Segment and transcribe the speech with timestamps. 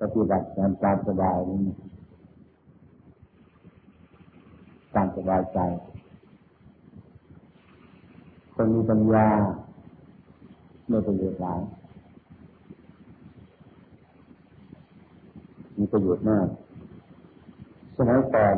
[0.00, 1.64] ปฏิบัติการตามสบายนี้
[4.94, 5.58] ตามสบายใจ
[8.54, 9.28] คนมีปัญญา
[10.88, 11.60] ไม่ประโยชน์หลาย
[15.76, 16.48] มีประโยชน์มาก
[17.96, 18.56] สมัยก่อน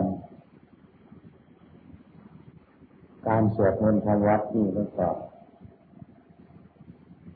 [3.26, 5.08] การสวดมนต์ทางวัดนี่มันก็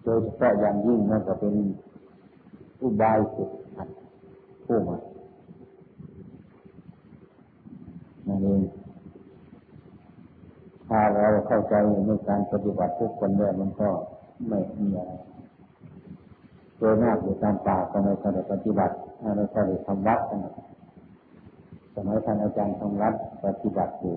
[0.03, 1.55] โดยเฉพาะอย่างยิ่งมันก็เป็น
[2.83, 3.89] อุบายฝึกหัด
[4.65, 4.97] ผู้ม่
[8.27, 8.63] นั่นเอง
[10.89, 11.75] ถ้าเราเข้าใจ
[12.07, 13.89] ในการปฏิบัติทุกคนเนี่ยมันก็
[14.49, 15.13] ไม่มีอะไร
[16.79, 18.95] โดยมากอยู่ตามป่าก็ไม่ค่อยได้ปฏิบัติ
[19.37, 20.39] ไม่ค่อยได้ทำวัดกัน
[21.95, 23.15] สมัยท่านอาจารย์ทำวัด
[23.45, 24.17] ปฏิบัติอยู่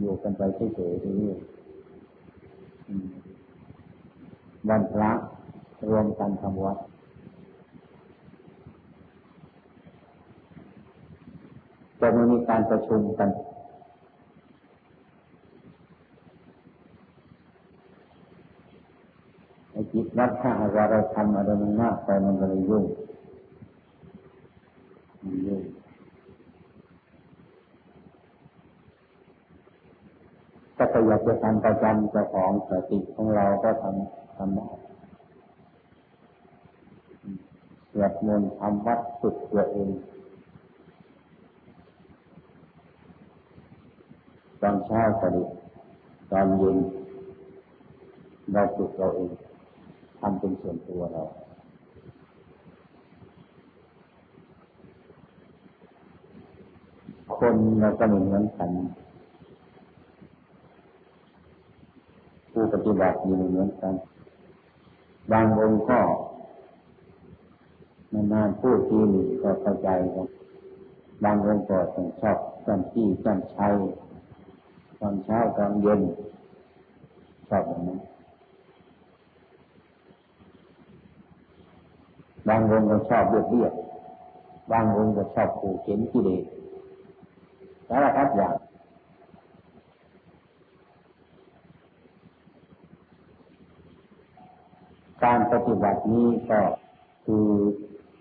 [0.00, 0.42] อยู่กันไป
[0.74, 1.32] เฉยๆนี่
[4.68, 5.10] วันพระ
[5.90, 6.78] รวมกันทำวัด
[12.06, 13.28] จะไม่มีการประชุมกัน
[19.70, 22.84] ไอ้จิตรับถ้าว่าเราทำอะไรมันมากไปมันก็เลยยุ่ง
[25.24, 25.62] มันยุ่ง
[30.76, 34.66] ก็อยากจะทำประจำเจ้าของสติของเราก็ทำทำได้
[37.90, 39.90] สวดมนต์ทำวัดสุดตัวเอง
[44.66, 45.42] ตอนเช้าก็ดี
[46.30, 46.76] ตอนเย็น
[48.52, 49.30] เราฝึกเราเอง
[50.18, 51.22] ทำเป็นส่วนตัวเรา
[57.36, 58.70] คนเราก็เหมือนกัน
[62.50, 63.94] ผู้ปฏิบัติอยู่เหมือนกัน
[65.32, 66.00] บางองค์ก็
[68.32, 70.26] นานๆพูดทีหนึ่งก็เข้าใจกัน
[71.24, 73.74] บางองค์ก็ต้องชอบจำที่จำชัย
[75.06, 76.00] อนเช้าตอนเย็น
[77.48, 78.00] ชอบแบบนั้น
[82.48, 83.72] บางองค์ก็ชอบเรียบเรียบ
[84.70, 86.44] บางองค์ก็ชอบผูกเข็นกิเลส
[87.88, 88.54] สารพัดอย่าง
[95.24, 96.60] การปฏิบัตินี้ก็
[97.24, 97.46] คือ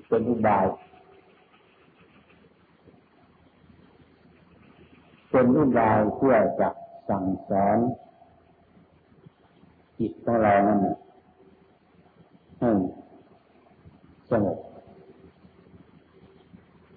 [0.07, 0.65] เป็นอุบาย
[5.31, 6.69] เป็นอุบายเพื่อจะ
[7.09, 7.77] สั่งสอน
[9.99, 10.79] จิตของเรานั่น
[12.59, 12.69] ให้
[14.29, 14.57] สงบ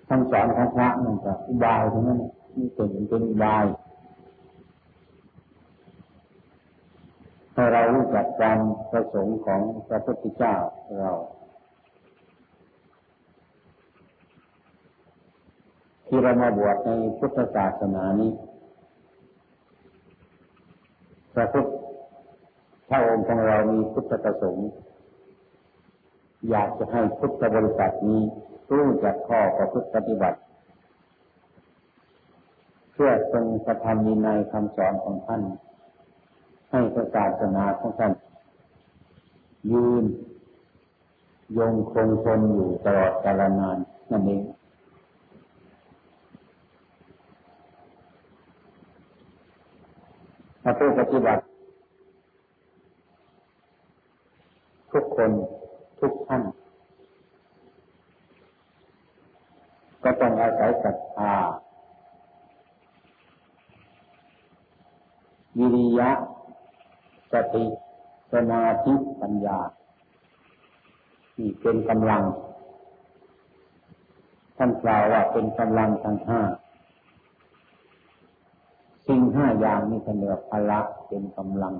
[0.09, 2.21] คำสอนของพระนั่นก็อุบายทั้งนั้น
[2.56, 3.65] นี่เป็นเป็นอุบาย
[7.53, 8.59] ให้เรารู้จักความ
[8.91, 10.55] ประสงค์ของพระพุทธเจ้า
[10.99, 11.12] เรา
[16.06, 18.33] ที่เรามาบวชในพุทธศาสนานี้
[21.36, 21.69] พระพุทธ
[22.88, 24.69] พระองค์ของเรามีพุทธประสงค์
[26.50, 28.22] อยากจะให้พุทธบริษัทนี้
[28.76, 30.38] รู้จักข้อประพฤติปฏิบัติ
[32.92, 35.42] เพื่อทรงกระทำมีในคำสอนของท่าน
[36.70, 38.12] ให้พระศาสนาของท่าน
[39.72, 40.04] ยืน
[41.58, 43.78] ยงคงทนอยู่ตลอดกาลนาน
[44.10, 44.42] นั่นเอง
[50.69, 51.43] ถ้าผู้ปฏิบัติ
[54.93, 55.31] ทุกคน
[56.00, 56.43] ทุกท่าน
[60.04, 61.34] ก็ต้องอาศัยศรัทธา
[65.59, 66.10] วิริยะ
[67.33, 67.65] สติ
[68.33, 69.59] สมาธิปัญญา
[71.34, 72.22] ที่เป็นกำลัง
[74.56, 76.43] ท่านกล่าวว่าเป็นกำลังทั้งห้า
[79.06, 81.75] สิ่งห้าอย่างนี้เสนอพละเป็นกำลัง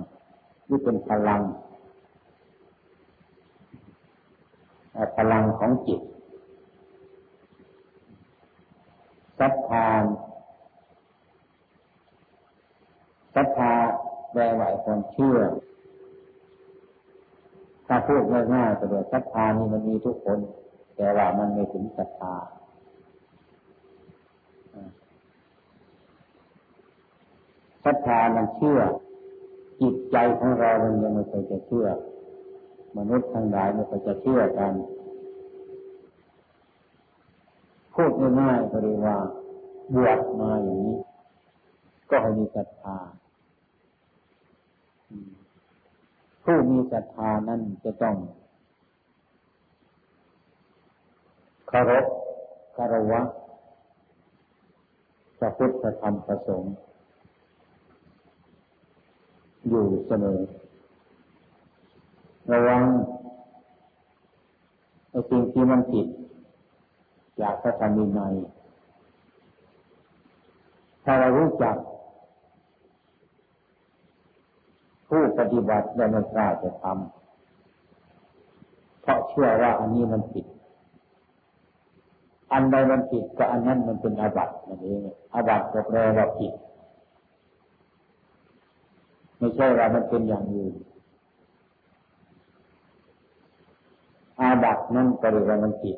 [0.69, 1.41] นี่เป็นพลัง
[5.17, 6.01] พลังของจิต
[9.39, 9.87] ศรัทธา
[13.35, 13.73] ศรัทธา
[14.31, 15.37] แปลว่าความเชื่อ
[17.87, 18.23] ถ้าพูด
[18.53, 20.39] ง่ายๆก็เดี๋ยวศรัทธานี่มันมีทุกคน
[20.95, 22.35] แต่ว่ามันไม่ถึงศรัทธา
[27.87, 28.79] ศรัทธามันเชื่อ
[29.81, 31.87] จิตใจของเรามันยังไม่เคยจะเชื่อ
[32.97, 34.73] มนุษย์ทั้งหลายไม่เคยจะเชื่อกัน
[37.93, 38.11] พูด
[38.41, 39.17] ง่ายๆก็เรียกว่า
[39.95, 40.97] บวชมาอย่างนี้
[42.09, 42.97] ก็ให้มีศรัทธา
[46.43, 48.15] ผู้มีศรัทธานั้นจะต้อง
[51.71, 52.05] คารพ
[52.75, 53.21] คารวะ
[55.39, 56.75] พระพุทธธรรมประสงค์
[59.69, 60.39] อยู่เสมอ
[62.51, 62.83] ระวัง
[65.09, 66.07] ไอ้สิ่งที่มันผิด
[67.39, 68.21] อยากจะทำยังไง
[71.03, 71.75] ถ้าเรารู้จัก
[75.07, 80.45] ผู้ปฏิบัติและไม่กล้าจะทำเพราะเชื่อว่าอันนี้มันผิด
[82.53, 84.99] อันใดมันผิดก็อันนั้นมันเป็นอาบัตินั่นเอง
[85.33, 86.53] อาบัติก็แปลว่าผิด
[89.37, 90.75] ไม่ใช่ว่ามันเป็นอย่างอื่น
[94.39, 95.97] อาบัตินั่นก็เรียกว่ามันผิด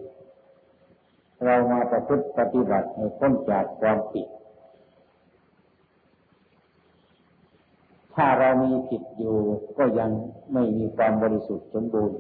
[1.45, 4.27] เรามาประพฤติปฏิบัติให้พ้นจากความผิด
[8.13, 9.38] ถ้าเรามีผิดอยู่
[9.77, 10.09] ก็ยัง
[10.53, 12.19] ไม่มีความบริสุทธิ์สมบูรณ์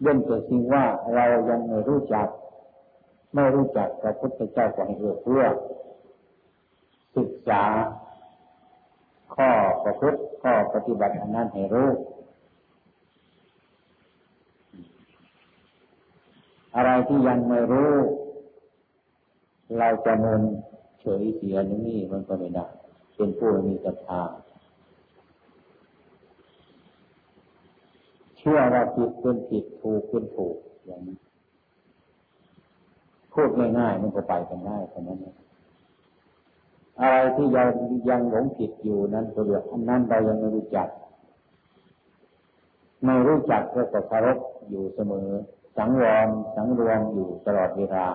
[0.00, 0.84] เรื่องแต่สิ่งว่า
[1.14, 2.28] เรายังไม่รู้จัก
[3.34, 5.44] ไม่รู้จักพระพุทธเจ้าของเอือเพื่อ
[7.16, 7.64] ศึกษา
[9.34, 9.50] ข้อ
[9.84, 11.90] ประพฤติข้อปฏิบัติอันนั้นให้รู้
[16.76, 17.94] อะไรที่ยังไม่รู้
[19.78, 20.42] เราจะมิน
[21.00, 22.66] เฉยเสียนี่มันก็ไม่ได้
[23.16, 24.22] เป็นผู้มีศรัทธา
[28.38, 30.56] เชื่อว่าผิดเป็นผิดถูกเป็นถูก
[30.86, 31.18] อย่างนี้
[33.32, 35.43] พูดง่ายๆมันก็ไปกันได้เท่านั้นอ
[37.00, 37.68] อะไรที่ยัง
[38.08, 40.88] ยังหลงผิดอยู่นั้นก็เรียกอันนั้นเรายังไม่รู้จัก
[43.04, 44.38] ไม่รู้จักก็จะเคารพ
[44.68, 45.28] อยู่เสมอ
[45.76, 48.06] สังวรสังรวมอยู่ตลอดเวลา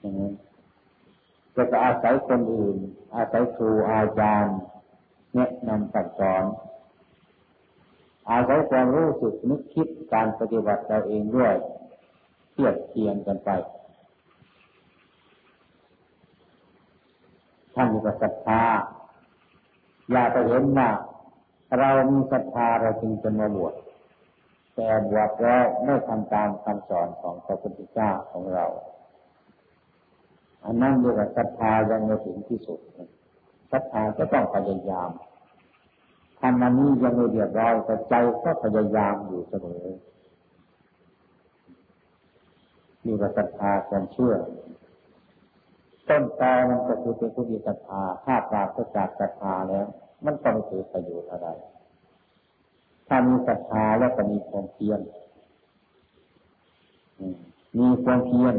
[0.00, 0.30] อย่างนี้
[1.54, 2.76] จะก็อาศัยคนอื่น
[3.14, 4.56] อาศัยครูอาจารย์
[5.34, 6.44] แนะนำสั่งสอน
[8.30, 11.54] อาศัยความรู้สึกนึกคิดการปฏิบัติเราเองด้วย
[12.52, 13.50] เทียบเทียงกันไป
[17.74, 18.62] ท่านมีศรัทธา
[20.10, 20.90] อย่าไปเห็นว่า
[21.78, 23.74] เรามีศรัทธาเราจึงจะมาบวช
[24.74, 28.66] แต่บวชแล้วไม่ทำตามคำสอนของพระพุทธเจ้าของเรา
[30.64, 32.80] อันนั้นเรียกว่าศรัทธายังไม่ถึงที่สุด
[33.72, 35.10] ศรัทธาก็ต้องพยายาม
[36.40, 39.86] ทำอันนี้ยังไม่เรียบร้อยแต่ใจก็พยายามอยู่เสมอ
[43.04, 44.34] นี่ว่าศรัทธาความเชื่อ
[46.08, 49.86] ต้นตอมันก็คือเป็นผู้มีศรัทธาถ้าปราศจากศรัทธาแล้ว
[50.24, 51.48] มันก็ไม่ถือประโยชน์อะไร
[53.08, 55.00] ถ้ามีศรัทธาแล้วก็มีความเพียร
[57.78, 58.54] มีความเพียร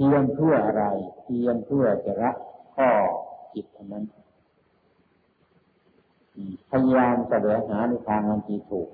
[0.06, 0.84] ียรเพื่ออะไร
[1.22, 2.30] เพียรเพื่อจะละ
[2.74, 2.90] ข้อ
[3.54, 4.04] จิตอันนั้น
[6.70, 8.88] พยายามแสวงหาในทางอันที่ถูก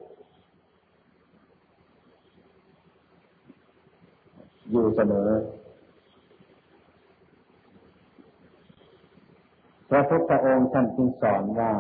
[4.71, 5.29] อยู่เสมอ
[9.89, 11.73] พระพุทธองค์ท่านจึงสอนว่า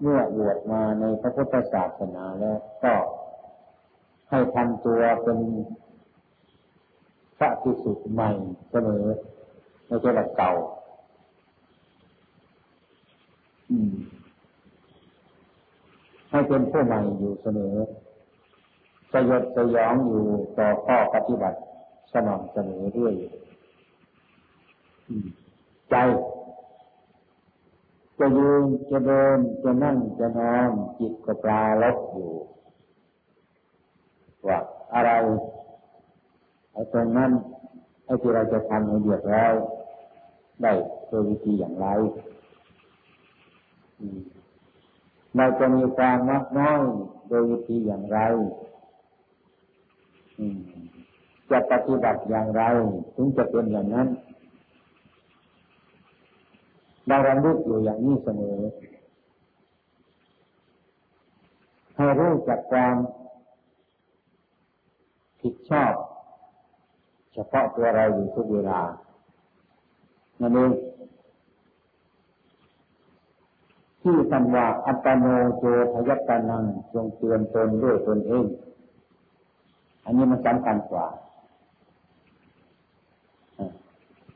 [0.00, 2.94] เมื่อบวชมาในพระพุทธศาสนาแล้วก็
[4.30, 5.38] ให้ทำตัวเป็น
[7.38, 8.30] พระที่สุใหม่
[8.70, 9.04] เสมอ
[9.86, 10.52] ไม่ใช่แบบเก่า
[16.30, 17.74] ให้เป็นผู้ใหม่อยู่เสมอ
[19.12, 20.24] สยดสยองอยู่
[20.56, 21.58] ต่อข้อปฏิบัติ
[22.12, 23.14] สม่ำเสมอเรื่อย
[25.90, 25.94] ใจ
[28.20, 32.32] จะยืนจะเดินจะนั่งจะนอนจิตก็ปลาลบอยู่
[34.46, 34.58] ว่า
[34.94, 35.10] อะไร
[36.72, 37.30] ไอ้ตรงนั้น
[38.04, 39.54] ไอ้ที่เราจะทำให้เดือดร้อน
[40.62, 40.72] ได้
[41.08, 41.86] โดยวิธีอย่างไร
[45.36, 46.80] เราจะมีความมักน้อย
[47.28, 48.18] โดยวิธีอย่างไร
[51.50, 52.62] จะปฏิบัติอย่างไร
[53.14, 54.08] ถึงจะเป็นอย่างนั้น
[57.10, 58.58] เราระลึกอยู่อย่างนี้เสมอ
[61.96, 62.94] ให้รู้จักความ
[65.40, 65.92] ผิดชอบ
[67.32, 68.80] เฉพาะตัวเราอยู่ทุกเวลา
[70.40, 70.72] นั่นเอง
[74.02, 75.26] ที่คำว่าอัตโน
[75.58, 78.46] โจทยัตนังจงเตือนตนด้วยตนเอง
[80.04, 81.06] อันนี้มันสำคัญกว่า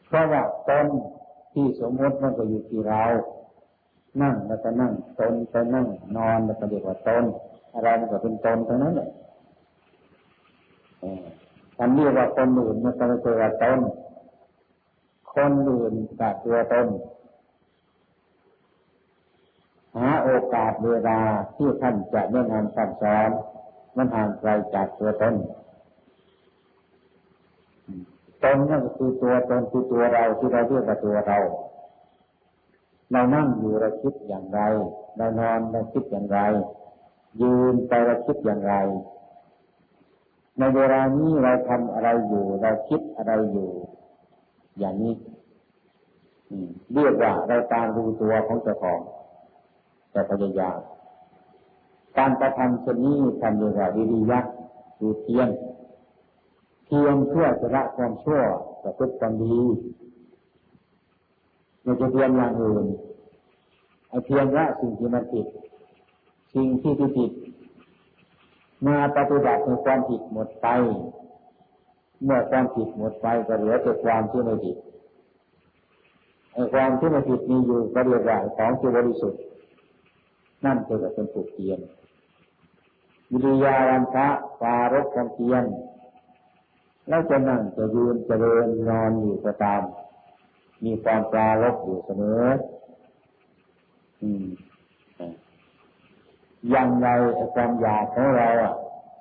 [0.06, 0.86] เพราะว่าตน
[1.54, 3.02] ที่สมมติมันก็อยู่ที่เรา
[4.22, 7.24] นั่งแล้วก็นั่งตนไปนั่ง นอนแล้วก็เรียกว่าตน
[7.74, 9.08] อะไรมันก็เป็นตนทั้งนั้นแหละ
[11.80, 13.78] อันนี้ว่าคนอื่นมันก็ไม่ใช่ว่าตน
[15.34, 16.86] คนอื่นกับตัวตน
[19.96, 21.20] หาโอกาสเวลา
[21.56, 23.30] ที่ท่านจะแนะนำสั่งสอน
[23.96, 25.34] มันห่างไกลจากตัวตน
[28.44, 31.38] ตนนั่นคือตัวตนคือตัวเราที่เราเรียกว่าตัวเรา
[33.12, 34.60] เรานั่งอยู่เราคิดอย่างไร
[35.16, 36.38] เรานอนเราคิดอย่างไร
[37.40, 38.74] ยืนไปเราคิดอย่างไร
[40.58, 43.70] ในเวลานี้เราทำอะไรอยู่ เราคิดอะไรอยู่
[44.78, 45.14] อย่างนี้
[46.94, 49.00] เรียกว่าเราตามรู้ตัวของเจ้าของ
[50.10, 50.78] แต่พยายาม
[52.18, 54.52] การกระทำเช่นนี้ทำอย่างไรดียักษ์
[55.00, 55.48] ดูเทียน
[56.94, 58.40] เพียงเพื่อจะละความชั่ว
[58.82, 59.58] ประพฤติความดี
[61.82, 62.84] ไม่จะเพียงอย่างอื่น
[64.08, 65.46] ไอ้เพียงละสิ่งที่มันผิด
[66.54, 67.30] สิ่งที่ที่ผิด
[68.86, 70.68] มาปฏิบัติในความผิดหมดไป
[72.22, 74.76] เมื่อความผิดหมดไปก็เหลือแต่ความที่ไม่ผิด
[76.52, 79.40] ไอ้ความที่ไม่ผิดมีอยู่ก็เรียกว่าของที่บริสุทธิ์
[80.64, 81.80] นั่นคือเป็นผูกเพียน
[83.30, 84.28] วิริยาวันพระ
[84.60, 85.64] ปารกความเพียน
[87.08, 89.82] แล้วจะนั่งจะยืนจะเดินนอนอยู่ก็ตาม
[90.84, 92.44] มีความปลาลบอยู่เสมอ
[94.22, 94.44] อืม
[96.74, 97.06] ยังไง
[97.54, 98.74] ความอยากของเราอะ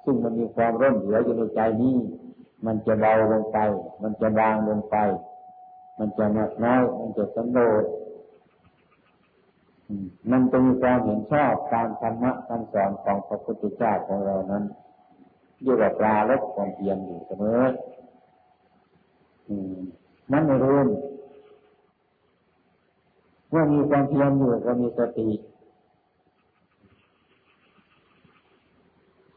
[0.03, 1.95] ซึ่งมันมีความร่มเหลืออยู่ในใจนี้
[2.65, 3.57] มันจะเบาลงไป
[4.01, 4.95] มันจะบางลงไป
[5.97, 7.83] มันจะมากน้อย มันจะสำโดด
[10.31, 14.63] มันจะมีความเห็นชอบตามธรรมะคำสอนของพระพุทธเจ้าของเรานั้น
[15.61, 17.61] อยู่กับปลาลบความเพียรอยู่เสมอ
[20.31, 20.79] นั่นไม่รู้
[23.49, 25.29] เมื่อมีความเพียรอยู่ก็มีสติ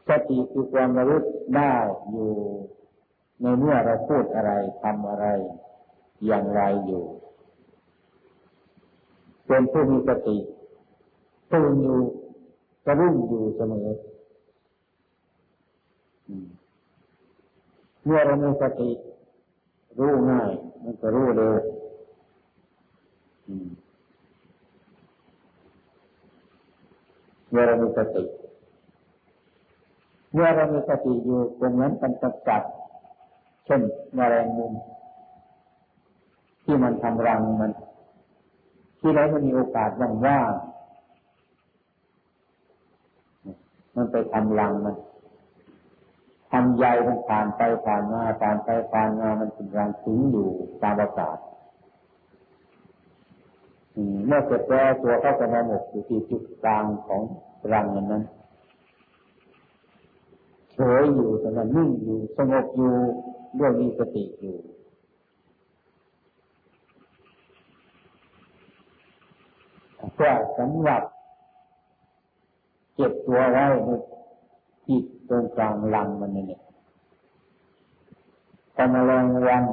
[0.09, 1.23] สติคือความระลึก
[1.55, 1.73] ได้
[2.11, 2.31] อยู่
[3.41, 5.25] ในเมื่อเราพูดอะไรทำอะไร
[6.25, 7.03] อย่างไรอยู่
[9.47, 10.37] เป็นผู้มีสติ
[11.51, 11.99] ตื่นอยู่
[12.85, 13.87] กระรุ่งอยู่เสมอ
[18.09, 18.91] เมื่อเรามีสติ
[19.99, 20.51] รู้ง่าย
[20.83, 21.55] มันจะรู้เร็ว
[27.49, 28.23] เมื่อเรามีสติ
[30.33, 32.63] เมื่อเรามีสติอยู่ตรงนั้นมันจะจับ
[33.65, 33.81] เช่น
[34.17, 34.73] มแมลงมุม
[36.63, 37.71] ที่มันทำรังมัน
[38.99, 44.95] ที่ไหนมันมีโอกาสว่างๆมันไปทำรังมัน
[46.51, 50.49] ทำใยมันผ่านไปผ่านมาผ่านไปผ่านมามันเป็นรังถึงอยู่
[50.83, 51.37] ตามอากาศ
[54.25, 57.21] เมื่อเสร็จแล้วตัวเขาจะมาหมกอยู่ที่จุดกลางของ
[57.71, 58.23] รังนั้น
[60.73, 62.93] เฉยอยู่แต่นั้นนิ่งอยู่สงบอยู่
[63.59, 64.57] ด้วยมีสติอยู่
[70.13, 71.03] เพื่อสำหรับ
[72.95, 73.89] เก็บตัวไว้ใน
[74.87, 76.61] จิต ตรงกลางลังมันนี่ย
[78.75, 79.65] พอมแมลงวัน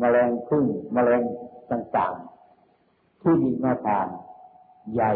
[0.00, 1.22] มแมลงพึ่งมแมลง
[1.70, 4.08] ต่างๆ ที่มีมาทาน
[4.94, 5.12] ใหญ่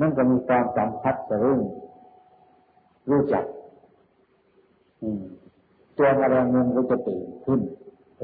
[0.00, 1.60] นั่นก็มีความสัมพัทธ์สรุ่ง
[3.10, 3.44] รู้จัก
[5.96, 7.60] ตัวมแมลงมุมก็จะตื่นขึ้น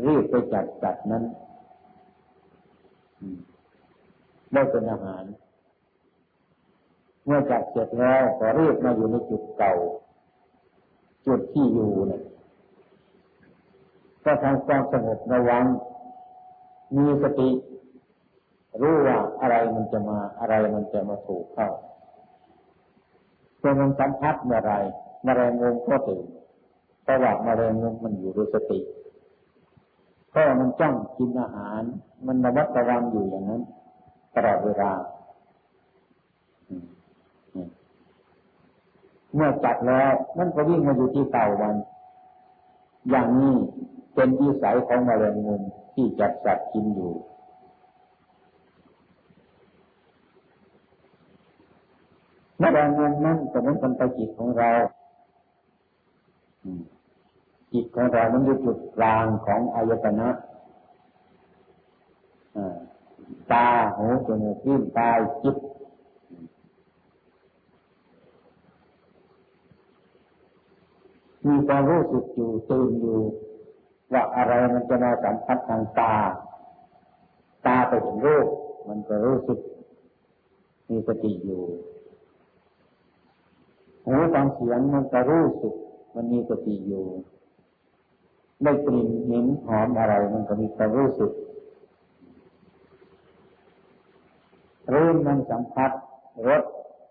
[0.06, 1.24] รีบไปจัดจัดนั้น
[4.52, 5.24] ได้เป็นอาหาร
[7.24, 9.74] เมื่อจัดเสร็จแล้วก็รีบมาอยู่ในจุด เก่า
[11.26, 12.22] จุดที่อยู่เนี่ย
[14.24, 15.64] ก็ทำความสงบระวัง
[16.96, 17.50] มีสติ
[18.80, 21.68] รู้ว่าอะไรมันจะมาอะไรมันจะมาถูกเข้า
[23.58, 24.74] เมื่อมันสัมผัสเมื่อไร
[25.26, 26.24] มแมลงมุมก็ตื่น
[27.02, 28.80] เพราะว่ามแมลงมุมมันอยู่ด้วยสติ
[30.30, 31.82] เพราะมันจ้องกินอาหาร
[32.26, 33.62] มันระมัดระวังอยู่อย่างนั้น
[34.34, 34.92] ตลอดเวลา
[39.34, 41.76] เมื่อจัดแล้วมันก็วิ่งมาอยู่ที่เต่ามัน
[43.10, 43.54] อย่างนี้
[44.14, 45.62] เป็นวิสัยของมะเร็งมุม
[45.94, 47.12] ที่จัดสัตว์กินอยู่
[52.62, 54.70] มะเร็งมุมนั้นก็เหมือนกันไปจิตของเรา
[57.72, 60.28] จิตของเรามันอยู่จุดกลางของอายตนะ
[63.52, 65.56] ตาหูจมูกลิ้นกายจิต
[71.46, 73.20] มีความรู้สึกอยู่ตื่นอยู่
[74.12, 76.14] ว่าอะไรมันจะมาสัมผัสทางตา
[77.66, 78.46] ตาไปเห็นรูป
[78.88, 79.58] มันก็รู้สึก
[80.88, 81.62] มีสติอยู่
[84.04, 85.74] หูฟังเสียงมันก็รู้สึก
[86.14, 87.06] มันมีสติอยู่
[88.62, 91.32] ได้กลิ่นเหม็นหอมอะไร มันก็มีความรู้สึก
[94.92, 95.90] รู้มันสัมผัส
[96.48, 96.62] รส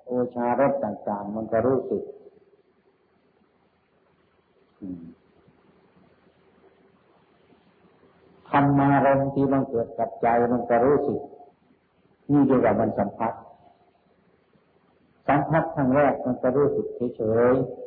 [0.05, 2.03] โอชารสต่างๆ มันก็รู้สึก
[8.49, 11.19] ธรรมารมที่มันเกิดกับใจมันก็รู้สึก
[12.31, 13.33] นี่เรียกว่ามันสัมผัส
[15.27, 17.21] สัมผัสครั้งแรกมันก็รู้สึกเฉ
[17.51, 17.79] ยๆ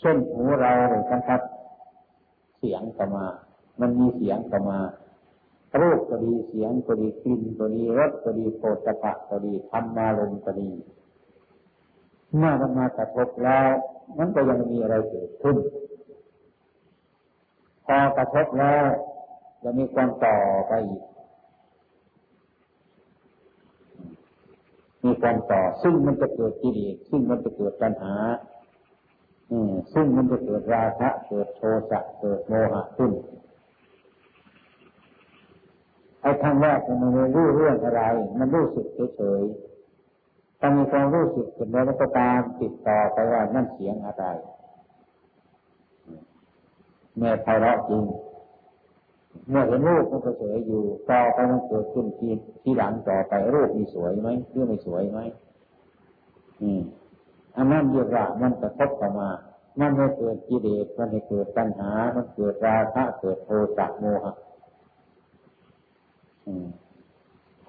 [0.00, 1.40] เช่นหูเราเลยสัมผัส
[2.58, 3.26] เสียงก็มา
[3.80, 4.78] มันมีเสียงก็มา
[5.80, 10.70] รูปก็ดีเสียงก็ดีกลิ่นก็ดีรสก็ดีโผฏฐะก็ดีธรรมารมก็ดี
[12.36, 13.68] เมื่อมันมากระทบแล้ว
[14.18, 15.56] มันก็ยังมีอะไรเกิดขึ้น
[17.86, 18.84] พอกระทบแล้ว
[19.62, 20.36] จะมีความต่อ
[20.68, 21.02] ไปอีก
[25.04, 28.14] มีความต่อ ซึ่งมันจะเกิดกิเลสซึ่งมันจะเกิดปัญหา
[29.94, 33.12] ซึ่งมันจะเกิดราคะเกิดโทสะเกิดโมหะขึ้น
[36.22, 38.02] ไอ้ทางแรกมันไม่รู้เรื่องอะไร
[38.38, 39.69] มันรู้สึกเฉยๆ
[40.60, 44.24] ถ้ามีความรู้สึกเห็นแล้วก็ตามติดต่อไปว่านั่นเสียงอะไร
[47.18, 48.04] แม่ไพเราะจริง
[49.48, 52.28] เมื่อเห็นรูปมันก็สวยอยู่ต่อไปมันเกิดขึ้นที
[52.62, 55.18] ที่หลังต่อไปรูปมีสวยไหมหรือไม่สวยไหม
[56.62, 56.82] อืม
[57.56, 59.30] อันนั้นเรียกว่ามันกระทบเข้ามา
[59.80, 64.34] มันไม่เกิดกิเลสมันไม่เกิดปัญหา มันเกิดราคะเกิดโทสะโมหะ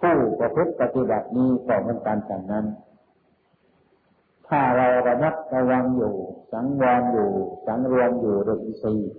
[0.01, 2.65] ผู้ประพฤติปฏิบัตินี้ก็เหมือนกันอย่นั้น
[4.47, 6.13] ถ้าเราระมัดระวังอยู่
[6.51, 7.29] สังวรอยู่
[7.67, 9.13] สังรวมอยู่โดยอินทรีย์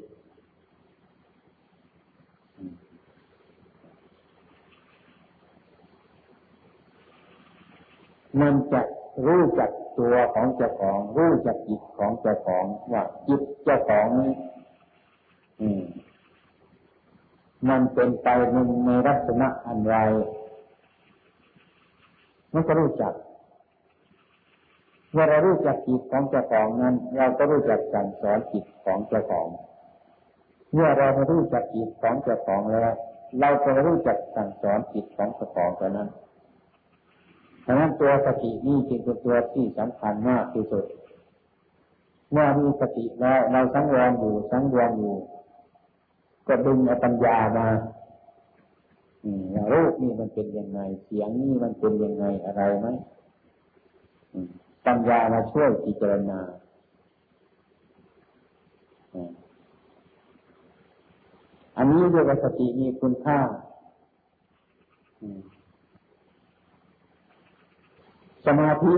[8.40, 8.80] มันจะ
[9.26, 14.32] รู้จักตัวของเจ้าของ รู้จักจิตของเจ้าของว่าจิตเจ้าของนี้
[17.68, 19.96] มันเป็นไปในในลักษณะอันไร
[22.52, 23.14] มันก็รู้จัก
[25.12, 29.48] เมื่อเรารู้จักจิตของเจ้าของนั้น เราก็รู้จักสั่งสอนจิตของเจ้าของ
[30.72, 32.94] เมื่อเราไม่รู้จักจิตของเจ้าของแล้ว
[33.40, 36.08] เราก็รู้จักสั่งสอนจิตของเจ้าของเท่านั้น
[37.66, 40.84] ดังนั้นตัวสตินี่จึงเป็นตัวที่สำคัญมากที่สุด
[42.32, 45.16] เมื่อมีสติแล้วเราสังวรอยู่สังวรอยู่
[46.46, 47.68] ก็ดึงอาปัญญามา
[49.72, 52.86] รูปนี่มันเป็นยังไง เสียงนี่มันเป็นยังไงอะไรไหม
[54.86, 56.40] ปัญญามาช่วยพิจารณา
[61.76, 63.38] อันนี้เรียกว่าสติมีคุณค่า
[68.46, 68.94] สมาธิ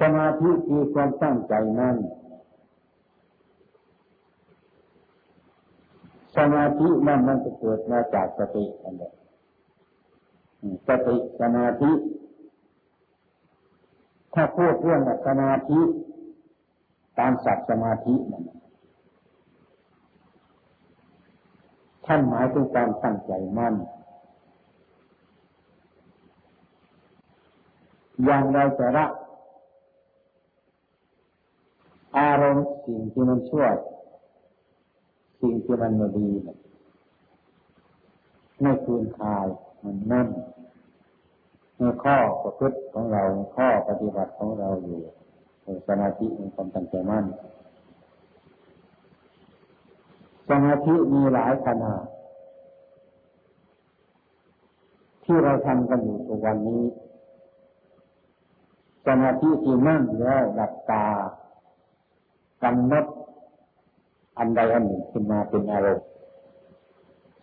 [0.00, 1.96] สมาธิคือความตั้งใจนั่น
[6.36, 9.12] สมาธินั่นมันจะเกิดมาจากสติอันเดีย
[10.88, 11.90] สติสมาธิ
[14.34, 15.80] ถ้าพูดเรื่องสมาธิ
[17.18, 18.44] ตามศัพท์สมาธินั่น
[22.06, 23.74] ท่านหมายถึงการตั้งใจมั่น
[28.24, 29.10] อย่างเรจะรัก
[32.18, 33.66] อารมณ์สิ่งที่มันชั่ว
[35.40, 36.58] สิ่งที่มันไม่ดีเนี่ย
[38.60, 39.46] ไม่คืนคาย
[39.84, 40.28] มันนั่น
[41.78, 43.22] ในข้อประพฤติของเรา
[43.56, 45.00] ข้อปฏิบัติของเราอยู่
[45.88, 47.24] สมาธิมีความตั้งใจมั่น
[50.48, 52.04] สมาธิมีหลายขนาด
[55.24, 56.82] ที่เราทำกันอยู่ทุกวันนี้
[59.06, 61.06] สมาธิที่นั่งแล้วหลับตา
[62.62, 63.06] กำหนด
[64.38, 66.06] อันใดอันหนึ่งขึ้นมาเป็นอารมณ์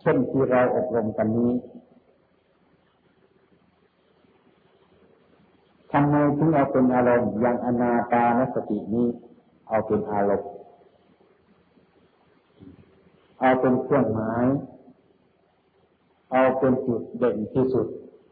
[0.00, 1.52] เช่นที่เราอบรมกันนี้
[5.92, 9.06] ทำไมถึงเอาเป็นอารมณ์อย่างอนาตานสตินี้
[9.68, 10.50] เอาเป็นอารมณ์
[13.40, 14.46] เอาเป็นเครื่องหมาย
[16.32, 17.86] เอาเป็นจุดเด่นที่สุด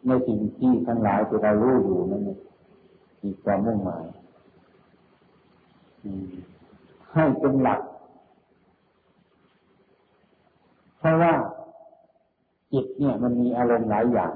[0.07, 2.39] ในสิ่งที่ทั้งหลายที่เรารู้อยู่นั่นเอง
[3.23, 4.05] มีความมุ่งหมาย
[7.13, 7.81] ให้เป็นหลัก
[11.03, 11.35] เพราะว่า
[12.73, 14.35] จิตเนี่ยมันมีอารมณ์หลายอย่าง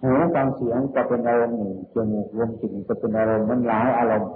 [0.00, 4.32] หูฟังเสียงก็เป็นอารมณ์หนึ่งจมูกรวมจิตก็เป็นอารมณ์มันหลายอารมณ์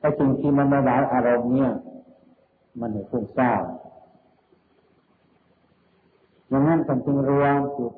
[0.00, 1.72] ไอ้สิ่งที่มันไม่หลายอารมณ์เนี่ย
[2.80, 3.62] มันไม่ฟุ้าน
[6.50, 7.92] ดังนั้นท่านจึงรวมจิต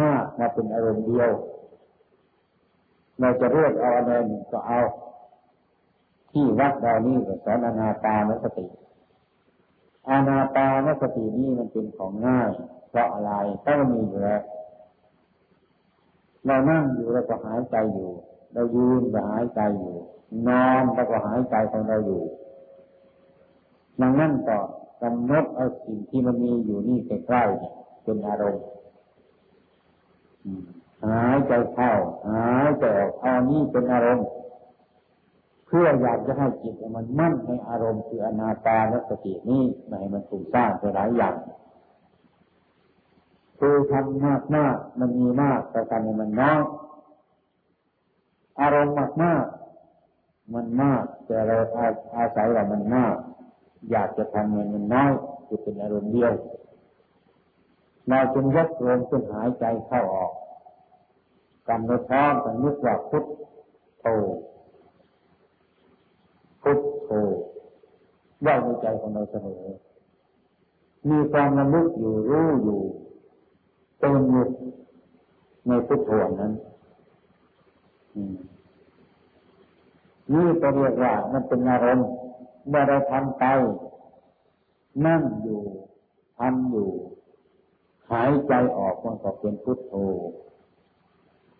[0.00, 1.30] มากๆมาเป็นอารมณ์เดียว
[3.20, 4.80] เราจะเลือกเอาอะไรหนึ่งก็เอา
[6.34, 8.66] ที่วัดเรานี่ก็สอนอนาตานสติ
[10.08, 12.50] อานาปานสตินี่มันเป็นของง่าย
[12.90, 13.32] เพราะอะไร
[13.64, 14.42] ถ้ามันมีอยู่แล้ว
[16.46, 18.10] เรานั่งอยู่เราก็หายใจอยู่
[18.52, 19.96] เรายืนก็หายใจอยู่
[20.48, 22.22] นอนเราก็หายใจของเราอยู่
[24.00, 24.58] ดังนั้นก็
[25.02, 28.66] กำหนดเอาสิ่งที่มันมีอยู่นี่ใกล้ๆเป็นอารมณ์
[31.06, 31.92] หายใจเข้า
[32.28, 34.26] หายใจออกเอานี่เป็นอารมณ์
[35.76, 41.34] พื่ออยากจะให้จิตมันมั่นในอารมณ์คืออนาตาและสตินี้ไม่ให้มันถูกสร้างไปหลายอย่าง
[43.58, 46.60] คือทำมากมากมันมีมากแต่การมันน้อย
[48.60, 49.44] อารมณ์มากมาก
[50.54, 51.56] มันมาก แต่เรา
[52.16, 53.14] อาศัยว่ามันมาก
[53.90, 55.12] อยากจะทำเงินมันน้อย
[55.46, 56.32] คือเป็นอารมณ์เดียว
[58.08, 60.32] เราจึงยกลมจนหายใจเข้าออก
[61.68, 63.24] กำหนดพร้อมกันนึกว่าพุท
[64.00, 64.06] โธ
[66.64, 67.10] พุทโธ
[68.44, 69.64] ว่าในใจของเราเสมอ
[71.10, 72.80] มีความระลึกอยู่รู้อยู่
[73.98, 74.44] เต็มอยู่
[75.66, 76.52] ในพุทโธนั้น
[80.32, 82.08] นี่ก็เรียกว่ามันเป็นอารมณ์
[82.68, 83.44] เมื่อเราทำไป
[85.06, 85.62] นั่งอยู่
[86.38, 86.90] ทำอยู่
[88.10, 89.94] หายใจออกมันก็เป็นพุทโธ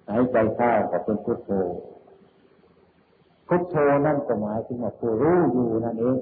[0.08, 1.50] หายใจเข้าก็เป็นพุทโธ
[3.46, 3.74] พุทโธ
[4.06, 6.18] นั่นก็หมายถึงว่าผู้รู้อยู่นั่นเอง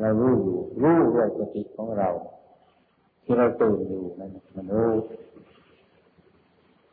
[0.00, 2.08] เรารู้อยู่รู้ด้วยสติของเรา
[3.24, 4.92] ที่เราตื่นอยู่นั่นมันรู้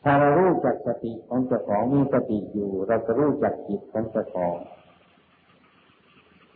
[0.04, 4.56] ถ้าเรารู้จักสติของเจ้าของมีสติอยู่ เราจะรู้จักจิตของเจ้าของ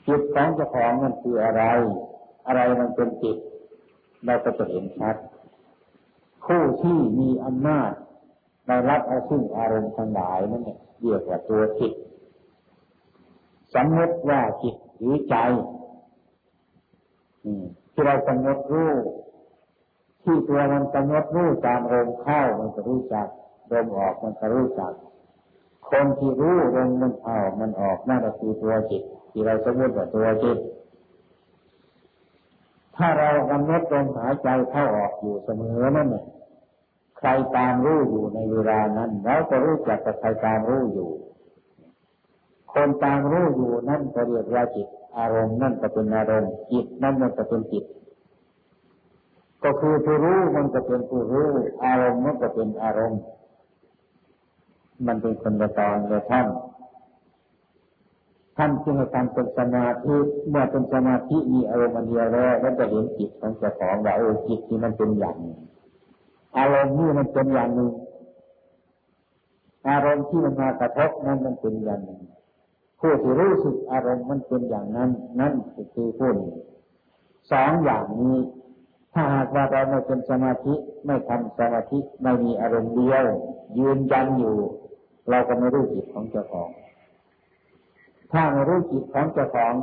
[0.08, 1.64] จิตของเจ้าของมันคืออะไร
[2.48, 3.38] อะไรมันเป็นจิต
[4.26, 5.16] เราก็จะเห็นชัด
[6.46, 7.92] ผู้ที่มีอำนาจ
[8.68, 11.94] ได้รับเอาซึ่งอารมณ์ทั้งหลายนั่นเนี่ยเรียกว่าตัวจิต
[13.76, 15.36] สมมติว่าจิตหรือใจ
[17.92, 18.92] ที่เราสมมติรู้
[20.24, 23.28] ที่ตัวมันกำหนดรู้ตามลมเข้ามันจะรู้จัก
[23.72, 24.94] ลมออกมันจะรู้จัก
[25.90, 30.58] คนที่รู้ลมมันเข้ามันออกนั่นก็คือตัวจิต ที่เราสมมติว่าตัวจิต
[32.96, 36.26] ถ้าเรากำหนดลมหายใจเข้าออกอยู่เสมอนั่นเนี่ย
[37.18, 41.10] ใครตามรู้อยู่ในเวลานั้นเราจะรู้จักกับใครตามรู้อยู่
[42.74, 47.86] คนตามรู้อยู่นั่นก็เรียกว่าจิต อารมณ์นั่นก็เป็นอารมณ์จิตนั่นมันก็เป็นจิต
[49.64, 51.50] ก็คือผู้รู้มันก็เป็นผู้รู้
[51.86, 53.22] อารมณ์มันก็เป็นอารมณ์
[55.08, 56.48] มันเป็นคนละตอนละท่าน
[58.58, 60.18] ท่านจึงให้ทำเป็นสมาธิ
[60.50, 65.38] เมื่อเป็นสมาธิมีอารมณ์อันเดียวแล้วแล้วจะเห็นจิตของเจ้าของว่าโอ้จิตที่มันเป็นอย่าง
[66.58, 67.92] อารมณ์นี่มันเป็นอย่างหนึ่ง
[69.90, 72.20] อารมณ์ที่มันมากระทบนั้นมันเป็นอย่างหนึ่ง
[73.00, 75.10] ผู้ที่รู้สึกอารมณ์มันเป็นอย่างนั้น
[75.40, 75.54] นั่น
[75.94, 76.54] คือผู้นี้
[77.52, 78.38] สองอย่างนี้
[79.14, 80.74] ถ้าหากว่าเราไม่เป็นสมาธิ
[81.06, 83.26] ไม่ทำสมาธิไม่มีอารมณ์เดียว
[83.78, 84.58] ยืนยันอยู่
[85.30, 86.70] เราก็ไม่รู้จิตของเจ้าของ
[88.32, 89.74] ถ้าไม่รู้จิตของเจ้าของ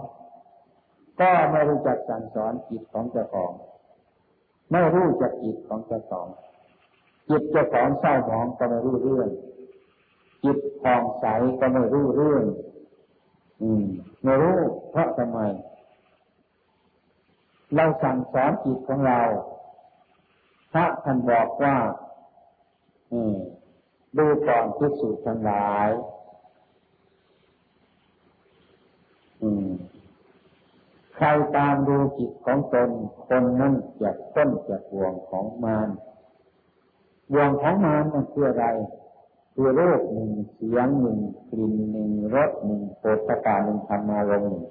[1.20, 3.52] ก็ไม่รู้จักสั่งสอนจิตของเจ้าของ
[4.70, 6.26] ไม่รู้จักจิตของเจ้าของ
[7.28, 9.28] จิตเจ้าของเศร้าหมองก็ไม่รู้เรื่อง
[10.44, 11.26] จิตผ่องใส
[11.60, 12.44] ก็ไม่รู้เรื่อง
[13.62, 13.84] อืม
[14.22, 14.58] ไม่รู้
[14.90, 15.38] เพราะทำไม
[17.74, 19.20] เราสั่งสอนจิตของเรา
[20.72, 21.76] พระท่านบอกว่า
[24.18, 25.88] ดูก่อนพิสูจน์ทั้งหลาย
[31.16, 32.90] ใครตามดูจิตของตน
[33.26, 35.88] คนนั้นจะต้นจะห่วงของมาร
[37.40, 38.66] วงของมารมันคืออะไร
[39.58, 44.64] คือโรคหนึ่งเสียงหนึ่งกลิ่นหนึ่งรสหนึ่งโผฏฐาหนึ่งธรรมารมณ์หนึ่ง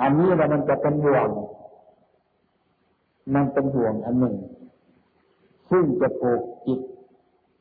[0.00, 1.28] อันนี้แล้วมันจะเป็นห่วง
[3.34, 4.36] มันเป็นห่วงอันหนึ่ง
[5.70, 6.80] ซึ่งจะปลูกจิต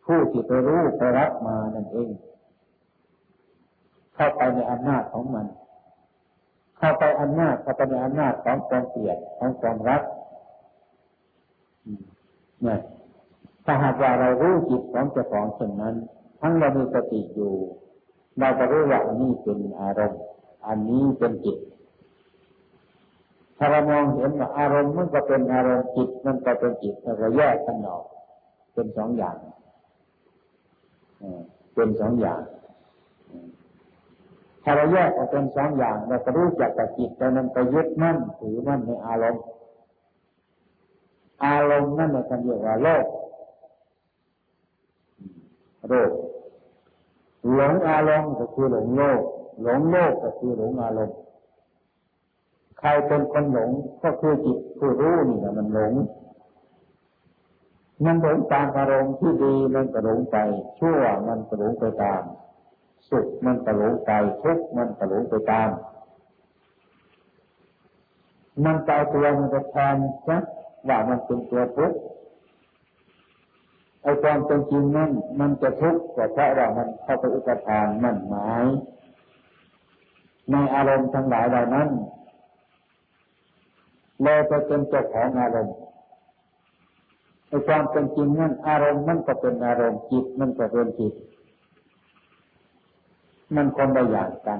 [0.05, 2.09] ผู้ที่ไปรู้ไปรับมานั่นเอง
[4.15, 5.45] เข้าไปในอำนาจของมัน
[6.77, 10.01] เข้าไปอำนาจเข้าไปในอำนาจของความเกลียดของความรัก
[12.63, 12.79] เนี่ย
[13.65, 15.95] ถ้าหากว่าเรารู้จิตของเจ้าของเช่นนั้น
[16.41, 17.53] ทั้งเรามีสติอยู่
[18.39, 20.21] เราจะรู้ว่าอันนี้เป็นอารมณ์
[20.67, 21.57] อันนี้เป็นจิต
[23.57, 28.05] ถ้าเรามองเห็นว่าอารมณ์มันก็เป็นอารมณ์จิตมันก็เป็นจิตเราแยกกันออก
[28.73, 29.35] เป็นสองอย่าง
[31.73, 32.41] เป็นสองอย่าง
[34.63, 39.43] ถ้าเราแยกออกเป็นสองอย่างเราจะรู้จักกับจิตแต่มันไปยึดมั่นถือมั่นในอารมณ์
[41.45, 43.05] อารมณ์นั่นเราเรียกว่าโลก
[45.89, 46.11] โลก
[47.53, 49.21] หลงอารมณ์ก็คือหลงโลก
[49.63, 51.17] หลงโลกก็คือหลงอารมณ์
[52.79, 53.69] ใครเป็นคนหลง
[54.03, 55.93] ก็คือจิตผู้รู้นี่แหละมันหลง
[58.05, 60.37] มันหลงตามอารมณ์ที่ดีมันก็หลงไป
[60.79, 62.21] ชั่วมันก็หลงไปตาม
[63.09, 65.69] สุขมันก็หลงไปทุกข์มันก็หลงไปตาม
[68.63, 69.95] มันใจตัวมันจะแทน
[70.29, 70.39] นะ
[70.87, 71.97] ว่ามันเป็นตัวทุกข์
[74.03, 78.65] ไอ้ความเป็นจริงนั่นมันจะทุกข์ก็เพราะว่ามันเข้าไปอุปทานมั่นหมาย
[80.51, 81.89] ในอารมณ์ทั้งหลายเหล่านั้น
[84.23, 85.75] เลยไปเป็นเจ้าของอารมณ์
[87.47, 91.13] ไอ้ความเป็นจริงนั่นอารมณ์มันก็เป็นอารมณ์จิตมันก็เป็นจิต
[93.55, 94.59] มันคนละอย่างกัน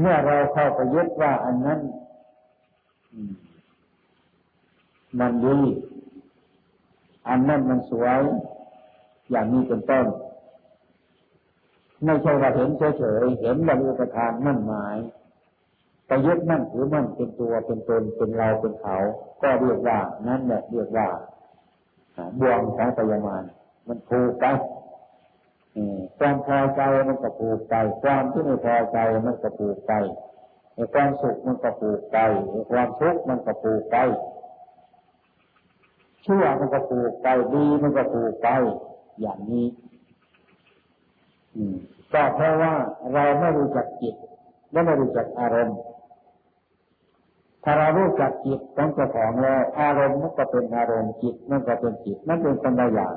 [0.00, 1.80] เมื่อเราเข้าไปยึดว่าอันนั้น
[5.18, 5.58] มันดี
[7.28, 8.20] อันนั้นมันสวย
[9.30, 10.06] อย่างนี้เป็นต้น
[12.04, 14.96] ไม่ใช่ว่าเห็นเฉยๆเห็นบรรลุประทานมั่นหมาย
[16.06, 18.96] ไปยึดมั่นถือมั่นเป็นตัวเป็นตนเป็นเราเป็นเขา
[19.42, 21.08] ก็เรียกว่านั่นแหละเรียกว่า
[22.40, 23.44] บ่วงของปยามาน
[23.86, 24.44] มันผูกไป
[26.18, 29.92] ความพอใจมันก็ผูกไป ความที่ไม่พอใจมันก็ผูกไป
[30.94, 32.18] ความสุขมันก็ผูกไป
[32.70, 33.96] ความทุกข์มันก็ผูกไป
[36.28, 38.48] ชั่วมันก็ผูกไปดีมันก็ผูกไป
[39.20, 39.66] อย่างนี้
[42.12, 42.72] ก็เพราะว่า
[43.12, 44.14] เราไม่รู้จักจิต
[44.72, 45.78] และไม่รู้จักอารมณ์
[47.64, 53.16] ถ้าเรารู้จักจิตของเจ้าของแล้วอารมณ์มันก็เป็นอารมณ์จิตมันก็เป็นจิตมันเป็นคนละอย่าง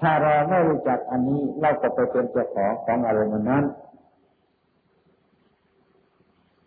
[0.00, 3.64] ถ้าเราไม่รู้จักอันนี้เราก็ไปเป็นเจ้าของของอารมณ์นั้น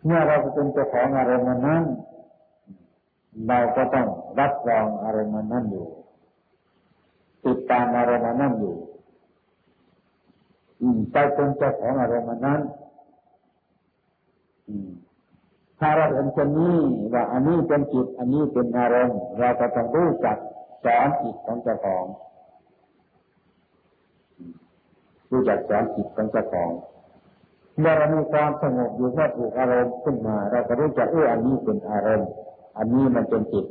[0.04, 1.84] เมื่อเราเป็นเจ้าของอารมณ์นั้น
[3.48, 5.86] เราก็ต้องรับรองอารมณ์นั้นอยู่
[7.44, 8.76] ติดตามอารมณ์นั้นอยู่
[11.12, 12.60] ใจเป็นเจ้าของอารมณ์นั้น
[15.78, 16.76] ถ้าเราเห็นเช่นนี้
[17.12, 20.36] ว่าอันนี้เป็นจิต อันนี้เป็นอารมณ์ เราก็ต้องรู้จัก
[20.84, 22.04] สอนจิตของเจ้าของ
[25.30, 26.70] รู้จักสอนจิตของเจ้าของ
[27.78, 32.30] เมื่อเรามีความสงบอยู่เมื่อถูกอารมณ์ขึ้นมา เราก็รู้จักเอออันนี้เป็นอารมณ์
[32.76, 33.66] อันนี้มันเป็นจิต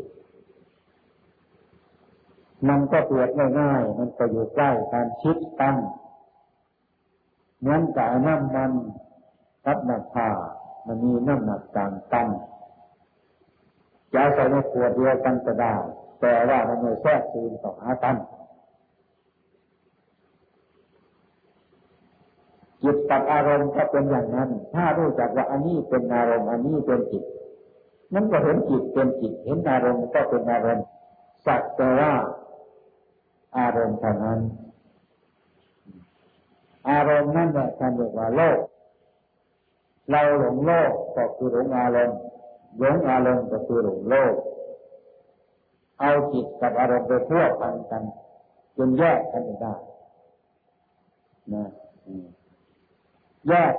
[2.70, 5.78] มันก็เปรียบง่ายๆมันก็อยู่ใกล้การชิดตั้ง
[7.60, 8.72] เหมือนกับน้ำมัน
[9.66, 10.30] กับน้ำผ้า
[10.88, 12.28] มันมีน้ำหนักต่างกัน
[14.14, 15.74] จะใส่ในขวดเดียวกันก็ได้
[16.22, 18.16] แต่ว่ามันไม่แทรกซึมต่อหากัน
[22.84, 27.24] จิตกับอารมณ์ก็เป็นอย่างนั้น ถ้ารู้จักว่าอันนี้เป็นอารมณ์ อันนี้เป็นจิต
[28.13, 30.86] มันก็เห็นจิตเป็นจิต เห็นอารมณ์ก็เป็นอารมณ์
[31.45, 32.13] สักแต่ว่า
[33.58, 34.39] อารมณ์เท่านั้น
[36.89, 38.60] อารมณ์นั่นแหละท่านเรียกว่าโลก
[40.10, 42.19] เราหลงโลกก็คือหลงอารมณ์
[42.80, 44.34] หลงอารมณ์ก็คือหลงโลก
[46.00, 48.04] เอาจิตกับอารมณ์ไปพัวพันกัน
[48.78, 49.74] จนแยกกันไม่ได้
[51.54, 51.63] นะ
[53.50, 53.74] แยก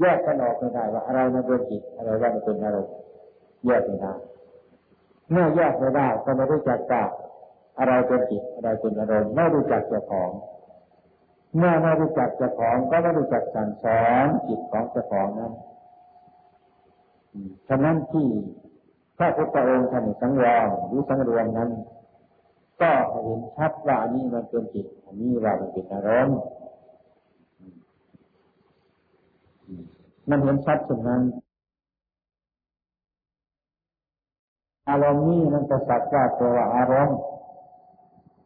[0.00, 2.94] แยกกันออกไม่ได้ว่าอะไรมันเป็นจิตอะไรว่ามันเป็นอารมณ์
[3.66, 4.14] แยกไม่ได้
[5.30, 7.10] เมื่อแยกไม่ได้ก็ไม่รู้จักจับ
[7.78, 10.30] อะไรเป็นจิตอะไรเป็นอารมณ์ไม่รู้จักเจ้าของ
[11.56, 15.52] เมื่อไม่รู้จักเจ้าของก็ไม่รู้จักสั่งสอนจิตของเจ้าของนั้น
[17.68, 18.28] ฉะนั้นที่
[19.18, 21.70] พระพุทธองค์ท่านสังวรหรือสังรวมนั้น
[22.80, 22.92] ก็
[23.24, 26.38] เห็นชัดว่าอันนี้มันเป็นจิตอันนี้ว่ามันเป็นอารมณ์
[30.28, 31.22] มันเห็นชัดเช่นนั้น
[34.88, 37.18] อารมณ์นี้มันก็สักว่าตัวอารมณ์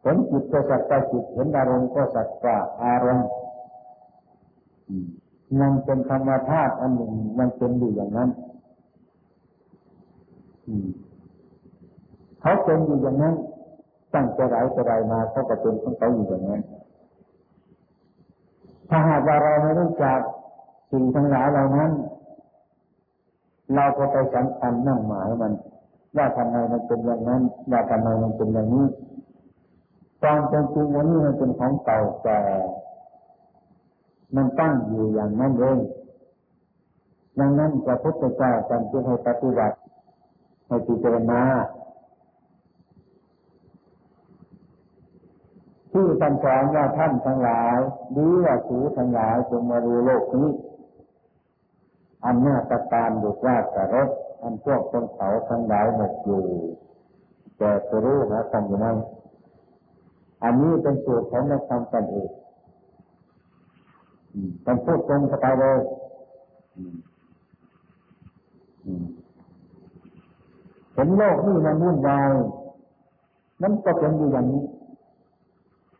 [0.01, 3.29] เห็นจิตก็สักว่าจิตเห็นอารมณ์ก็สักว่าอารมณ์
[5.59, 8.29] มันเป็นธรรมธาตุอันหนึ่งมันเป็นอยู่อย่างนั้น
[12.41, 13.35] เขาเป็นอยู่อย่างนั้น
[14.13, 16.61] ตั้งแต่ไรแต่ไรมาเขาก็เป็นของเขาอยู่อย่างนั้น
[18.89, 20.19] ถ้าหากว่าเราไม่รู้จัก
[20.91, 21.91] สิ่งทั้งหลายเหล่านั้น
[23.75, 25.53] เราก็ไปสำคัญนั่งหมายมัน
[26.17, 28.87] ว่าทำไมมันเป็นอย่างนั้น ว่าทำไมมันเป็นอย่างนี้
[30.21, 32.39] ความเป็นจริงวันนี้มันเป็นของเก่าแก่
[34.35, 35.79] มันตั้งอยู่อย่างนั้นเอง
[37.39, 39.77] ดังนั้นพระพุทธเจ้าจำที่ให้ปฏิบัติ
[40.67, 41.41] ให้พิจารณา
[45.91, 47.77] ที่ท่านสอนว่าท่านทั้งหลาย
[48.15, 50.49] ดีว่าสูทั้งหลายจงมาดูโลกนี้
[52.25, 54.09] อันหน้าตะการบุกว่าสารถ
[54.41, 56.43] อันพวกคนเขาทั้งหลายหมดอยู่
[57.57, 58.97] แต่จะรู้นะทำอยู่นั้น
[60.43, 62.29] อันนี้เป็นสูตรของนักธรรมกันเอง
[64.65, 65.79] ต้องพูดตรงไปเลย
[70.93, 72.31] เห็นโลกนี่มันวุ่นวาย
[73.61, 74.63] นั่นก็เป็นอยู่อย่างนี้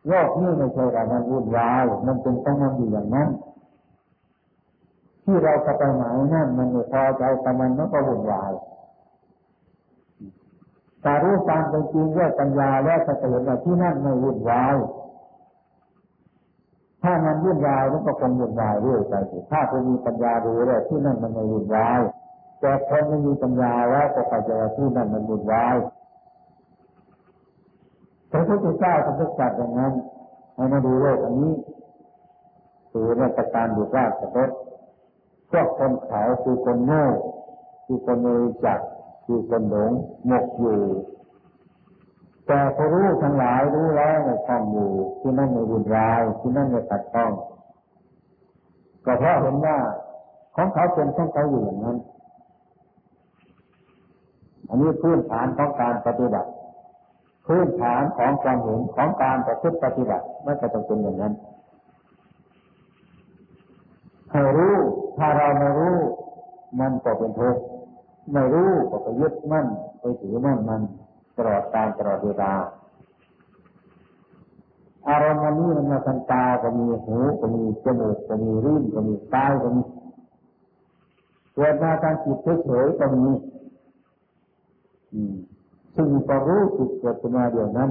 [0.08, 3.28] โลกนี่ไม่ใช่ว่ามันวุ่นวายมันเป็นต้องมันอยู่อย่างนั้น
[5.30, 8.52] ที่เราจะไปไหนนั่นมันไม่พอใจแต่มันมันก็วุ่นวาย
[11.02, 14.74] แต่รู้ตามเป็นจริงด้วยปัญญาแล้วจะเห็นว่าที่นั่นไม่วุ่นวาย
[17.02, 19.14] ถ้ามันวุ่นวายมันก็คงวุ่นวายเรื่อยไป
[19.50, 22.00] ถ้าคุณมีปัญญาดูแล้วที่นั่นมันไม่วุ่นวาย
[22.60, 25.76] แต่คนไม่มีปัญญาแล้วก็เข้าใจว่าที่นั่นมันวุ่นวาย
[28.30, 29.92] พระพุทธเจ้าทรงตรัสอย่างนั้น
[30.54, 31.52] ให้มาดูโลกอันนี้
[32.90, 34.50] คือในประการดูราชรถ
[35.50, 37.04] พวกคนเขาคือคนโง่
[37.86, 38.78] คือคนไม่รู้จัก
[39.26, 39.92] คือคนหลง
[40.26, 40.80] หมกอยู่
[42.46, 47.32] แต่พอรู้ทั้งหลายรู้แล้วในความอยู่ที่นั่นในบุญรายที่นั่นในตัดต้อง
[49.04, 49.76] ก็เพราะเห็นว่า
[50.56, 51.98] ของเขาเป็นของเขาอยู่อย่างนั้น
[54.68, 56.50] อันนี้พื้นฐานของการปฏิบัติ
[57.46, 61.34] พื้นฐานของความเห็นของการประพฤติปฏิบัติไม่จะต้องเป็นอย่างนั้น
[64.30, 64.76] ให้รู้
[65.20, 65.96] ถ้าเราไม่รู้
[66.80, 67.62] มันก็เป็นทุกข์
[68.32, 69.66] ไม่รู้ก็ไปยึดมั่น
[70.00, 70.82] ไปถือมั่นมัน
[71.36, 72.52] ตลอดการตลอดเวลา
[75.08, 79.82] อารมณ์นี้มันมาทางตาก็มีหูก็มีจมูกก็มีริ้นก็มีกาก็มี
[81.54, 83.26] เกิดมาทางจิตเฉยๆก็มี
[85.94, 87.90] ซึ่งก็รู้สึกเกิดขึ้นมาเดียวนั้น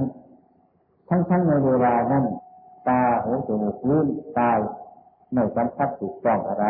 [1.08, 2.24] ทั้งๆในเวลานั้น
[2.88, 4.06] ตาหูจมูกลิ้น
[4.38, 4.58] กาย
[5.32, 6.66] ไม่สัมผัสถูกต้องอะไร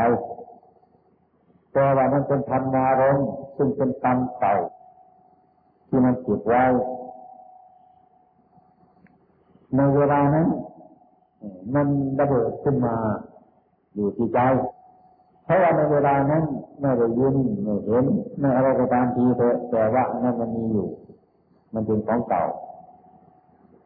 [1.73, 3.19] แต่ว่ามันเป็นธรรมารม
[3.57, 4.55] ซึ่งเป็นกรรมเก่า
[5.89, 6.65] ที่มันติดไว้
[9.77, 10.49] ในเวลานั้น
[11.75, 11.87] มัน
[12.21, 12.97] ระเบิดขึ้นมา
[13.95, 14.39] อยู่ที่ใจ
[15.45, 16.45] เพราะว่าในเวลานั้น
[16.81, 18.05] ไม่ได้ยินไม่เห็น
[18.39, 20.89] ไม่อะไรก็ตามทีเถอะแต่ว่านั้นมันมีอยู่
[21.75, 22.45] มันเป็นของเก่า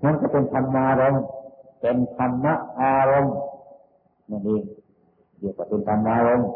[0.05, 1.17] นั่นก็เป็นธรรมารม
[1.81, 3.37] เป็นธรรมะอารมณ์
[4.31, 4.63] นั่นเอง
[5.39, 6.49] เรียกว่าเป็นธรรมารมณ์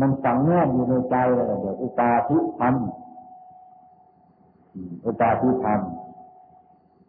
[0.00, 2.74] มันฝังแน่อยู่ในใจเลยเดี๋ยวอุปาทิธรรม
[5.06, 5.80] อุปาทิธรรม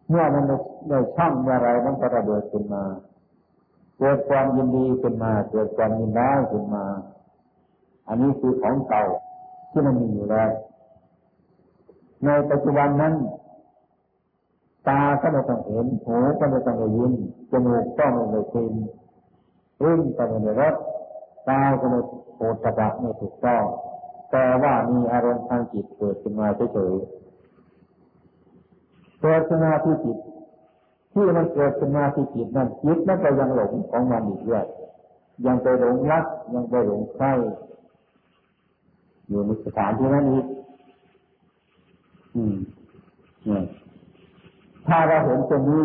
[0.08, 0.44] เมื่อมัน
[0.88, 2.84] ได้ช่องเมื่อไรมันก็ระเบิดขึ้นมา
[3.98, 6.84] เกิดความยินดีขึ้นมา เกิดความยินร้ายขึ้นมา
[8.08, 9.04] อันนี้คือของเก่า
[9.70, 10.50] ที่มันมีอยู่แล้ว
[12.24, 13.14] ในปัจจุบันนั้น
[14.88, 17.12] ตาก็ไม่ต้องเห็นหูก็ไม่ต้องได้ยิน
[17.50, 18.74] จมูกก็ไม่ได้กลิ่น
[19.82, 20.74] ลิ้นก็ไม่ได้รส
[21.48, 22.00] กายก็ไม่
[22.36, 23.62] โอตบะไม่ถูกต้อง
[24.30, 30.18] แต่ว่ามีอารมณ์ทางจิตเกิดขึ้นมาเฉยๆเกิดขึ้นมาที่จิต
[31.12, 34.64] ที่มันเกิดขึ้นมาที่จิตนั่นจิตนั่นก็ยังหลงของมันอีกด้วย
[35.46, 36.24] ยังไปหลงรัก
[36.54, 37.26] ยังไปหลงใคร
[39.28, 40.46] อยู่ในสถานที่นั้นอีก
[42.34, 42.56] อืม
[43.46, 43.64] เนี่ย
[44.88, 45.84] ถ้าเราเห็นตรงนี้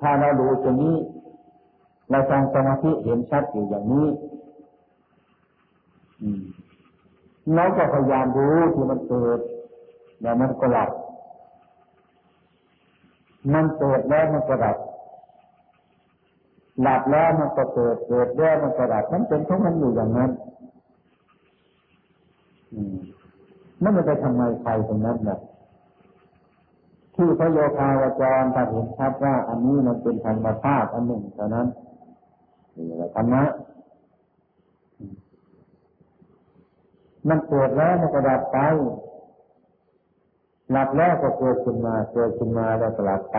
[0.00, 0.96] ถ้าเราดูตรงนี้
[2.10, 4.06] เราทำสมาธิเห็นชัดอยู่อย่างนี้
[7.54, 9.40] เราก็พยายามรู้ที่มันเกิด
[10.20, 10.90] แล้วมันก็หลับ
[13.54, 14.76] มันเกิดแล้วมันก็หลับ
[16.82, 20.30] หลับแล้วมันก็เกิด เกิดแล้วมันก็หลับมันเป็นของมันอยู่อย่างนั้น
[23.82, 25.38] นั่นมันไปทำไมใครตรงนั้นนะ
[27.14, 31.66] ที่พระโยคาวจรถ้าเห็นชัดว่า อันนี้มันเป็นธรรมชาติอันหนึ่งเท่านั้น
[32.76, 33.42] นี่แหละธรรมะ
[37.28, 38.58] มันเกิดแล้วมันก็ดับไป
[40.70, 43.38] หลับแล้วก็เกิดขึ้นมาเกิดขึ้นมาแล้วก็หลับไป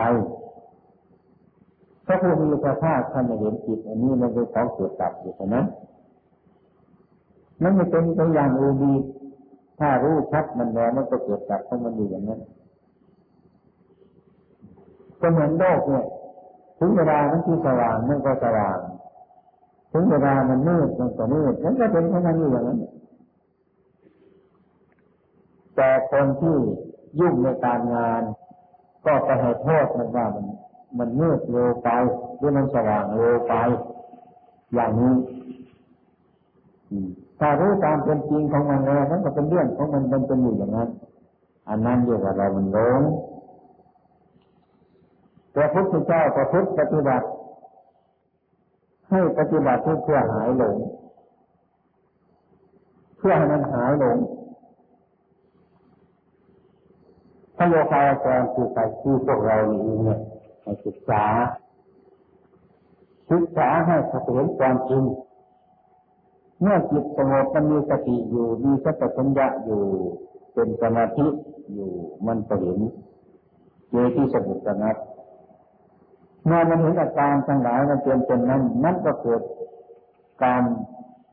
[2.06, 5.66] พระผู้มีพระภาคท่านเห็นจิตอันนี้มันเป็นของเกิดดับอยู่เท่านั้น
[7.62, 8.94] มันไม่เป็นตัวอย่างอื่นดี
[9.78, 12.40] ถ้ารู้ชัดมันแล้วมันก็เกิดดับเของมันอยู่อย่างนั้น
[15.20, 16.04] ก็เหมือนโลกเนี่ย
[16.78, 18.78] ถึงเวลามันที่สว่างมันก็สว่าง
[19.92, 22.78] ถึงเวลามันมืดมันก็มืดมันก็เป็นเของมันอยู่อย่างนั้น
[25.80, 26.56] แต่คนที่
[27.20, 28.22] ยุ่งในการงาน
[29.04, 30.46] ก็ไปให้โทษมันว่ามัน
[30.98, 31.88] มันมืดเร็วไป
[32.38, 33.54] หรือมันสว่างเร็วไป
[34.74, 35.14] อย่างนี้
[37.40, 40.88] ถ้ารู้ตามเป็นจริงของมันแล้วมันก็เป็นเรื่องของมันมันเป็นอยู่อย่างนั้น
[41.68, 43.00] อันนั้นเรียกว่าเรามันหลง
[45.52, 47.26] แต่พุทธเจ้าประพฤติปฏิบัติ
[49.10, 50.76] ให้ปฏิบัติเพื่อหายหลง
[53.18, 54.18] เพื่อให้มันหายหลง
[57.62, 60.18] พระโยคาวจรคือใครคือพวกเรานี่เนี่ย
[60.84, 61.24] ศึกษา
[63.30, 65.02] ศึกษาให้เห็นความจริง
[66.60, 69.82] เมื่อจิตสงบมันมีสติอยู่ มีสัพพัญญะอยู่
[70.54, 71.26] เป็นสมาธิ
[71.72, 71.90] อยู่
[72.26, 72.78] มันก็เห็น
[73.90, 74.96] เจที่สงบสงัด
[76.44, 79.42] เมื่อมันเห็นอาการทั้งหลายมันเป็นเป็นนั้นนั่นก็เกิด
[80.44, 80.62] การ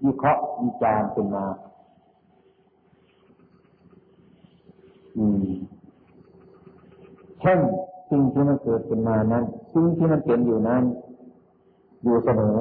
[0.06, 1.46] วิเคราะห์วิจารณ์ขึ้นมา
[5.20, 5.48] อืม
[7.42, 7.60] เช่น
[8.10, 10.84] สิ่งที่มันเกิดขึ้นมานั้นสิ่งที่มันเป็นอยู่นั้น
[12.04, 12.58] อยู่เสมอ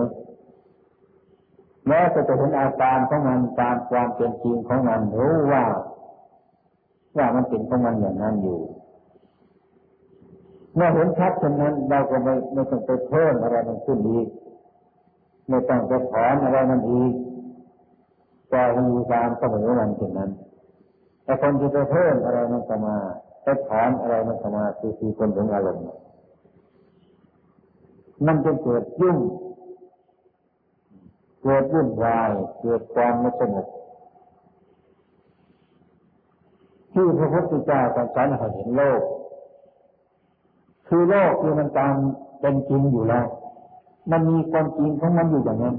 [1.89, 5.65] แม้จะเห็นอาการของมันตามความเป็นจริงของมันรู้ว่า
[7.17, 8.61] ว่ามันเป็นของมันอย่างนั้นอยู่
[10.75, 14.29] เมื่อเห็นชัดเช่นนั้น เราก็ไม่ไม่ต้องไปเพิ่มอะไรมันขึ้นอีก
[15.49, 17.13] ไม่ต้องไปถอนอะไรมันอีก
[18.51, 20.31] ปล่อยให้อยู่ตามเสมอมันเช่นนั้น
[21.25, 22.97] แต่คนที่ไปเพิ่มอะไรมันก็มา
[23.47, 25.85] ไปถอนอะไรมันก็มาคือคือคนถึงอารมณ์
[28.27, 29.19] มันจะเกิดยุ่ง
[31.43, 32.31] เกิดวุ่นวาย
[32.61, 33.67] เกิดความไม่สงบ
[36.93, 39.01] ที่พระพุทธเจ้าตรัสให้เห็นโลก
[40.89, 41.95] คือโลกที่มันตาม
[42.41, 43.27] เป็นจริงอยู่แล้ว
[44.11, 45.77] มันมีความจริงของมันอยู่อย่างนั้น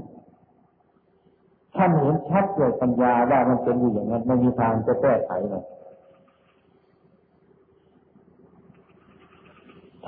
[1.76, 5.64] ท่านเห็นชัดเกิดปัญญาว่ามันเป็นอยู่อย่างนั้นไม่มีทางจะแก้ไขมัน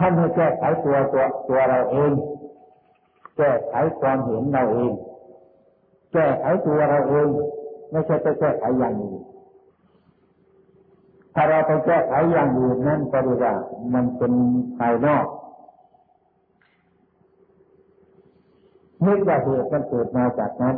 [0.01, 2.13] ท่านไม่แก้ไขตัวตัวตัวเราเอง
[3.37, 4.93] แก้ไขความเห็นเราเอง
[6.13, 7.29] แก้ไขตัวเราเอง
[7.91, 9.23] ไม่ใช่ไปแก้ไขอย่างอื่น
[11.35, 13.55] ถ้าเราไปแก้ไขอย่างอื่นนั่นก็เรียกว่า
[13.95, 14.33] มันเป็น
[14.79, 15.27] ภายนอก
[19.07, 20.77] นึกว่าเหตุมันเกิดมาจากนั้น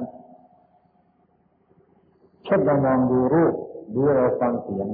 [2.45, 3.55] เช่นเรามองดูรูป
[3.95, 4.89] ดูเราฟังเสียง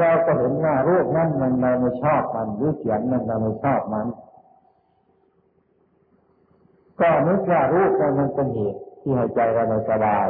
[0.00, 4.06] เราก็เห็นว่ารูปนั้นมันเราไม่ชอบมันหรือเสียงนั้นเราไม่ชอบมัน
[7.00, 10.26] ก็นึกว่ารูปนั้นมันเป็นเหตุที่ให้ใจเราไม่สบาย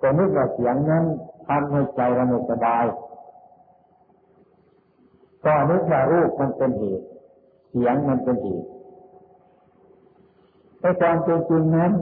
[0.00, 1.04] ก็นึกว่าเสียงนั้น
[1.46, 2.84] ทำให้ใจเราไม่สบาย
[5.44, 7.06] ก็นึกว่ารูปมันเป็นเหตุ
[7.70, 8.68] เสียงมันเป็นเหตุ
[10.80, 11.92] แต่ความจริงนั้น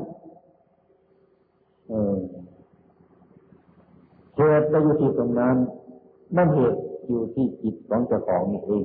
[4.36, 5.57] เหตุเราอยู่ที่ตรงนั้น
[6.36, 8.84] นั่นเหตุ อยู่ที่จิตของเจ้าของนี่เอง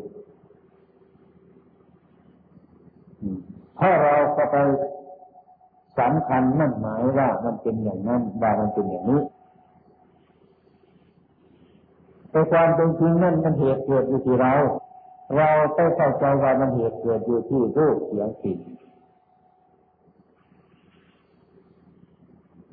[3.80, 4.56] ถ้าเราก็ไป
[6.00, 9.22] สำคัญมั่นหมายว่ามันเป็นอย่างนั้นว่ามันเป็นอย่างนี้
[12.30, 14.54] แต่ความเป็นจริงนั่นมันเหตุเกิดอยู่ที่เรา
[15.36, 18.60] เราต้องเข้าใจว่ามันเหตุเกิดอยู่ที่รูปเสียงกลิ่น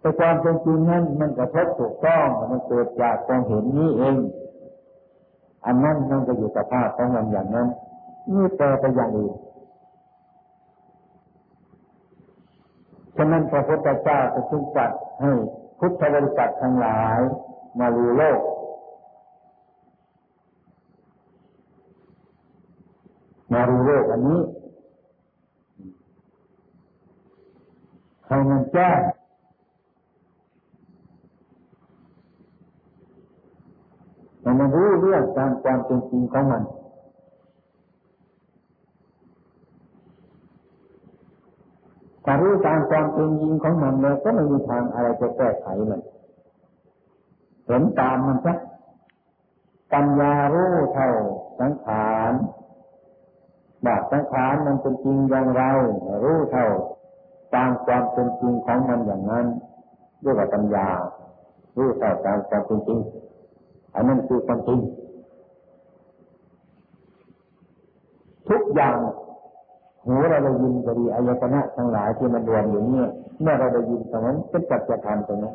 [0.01, 4.17] แต่ความเป็นจริงนั้นมันกระทบถูกต้องมันเกิดจากความเห็นนี้เอง
[5.67, 7.69] อันนั้นมันก็อยู่สภาพของมันอย่างนั้น
[8.33, 9.35] นี่แปลไปอย่างอื่น
[13.17, 14.91] ฉะนั้นพระพุทธเจ้าจะจึงจัด
[15.21, 15.31] ให้
[15.79, 17.21] พุทธบริษัททั้งหลาย
[17.79, 18.41] มาลูโลก
[23.53, 24.41] มาลูโลกอันนี้
[28.27, 28.99] ให้มันแจ้ง
[34.45, 36.63] ให้มันรู้เรื่องตามความเป็นจริงของมัน
[42.25, 46.03] ถ้ารู้ตามความเป็นจริงของมันแล้วก็ไม่มีทางอะไรจะแก้ไขมัน
[47.67, 48.55] เห็นตามมันซะ
[49.93, 51.11] ปัญญารู้เท่า
[51.61, 52.33] สังขาร
[53.87, 55.63] บาสังขารมันเป็นจริงอย่างไร
[56.25, 56.67] รู้เท่า
[57.55, 59.47] ตามความเป็นจริงของมันอย่างนั้น
[60.21, 60.89] เรียกว่าปัญญา
[61.77, 63.01] รู้เท่าตามความเป็นจริง
[63.95, 64.81] อันนั้นคือความจริง
[68.49, 68.97] ทุกอย่าง
[70.05, 75.55] หูเราได้ยินก็ดีอายตนะทั้งหลายที่มันรวมอยู่เนี่ยเมื่อเราได้ยินตรงนั้นเป็นจัจธรรมตรงนั้น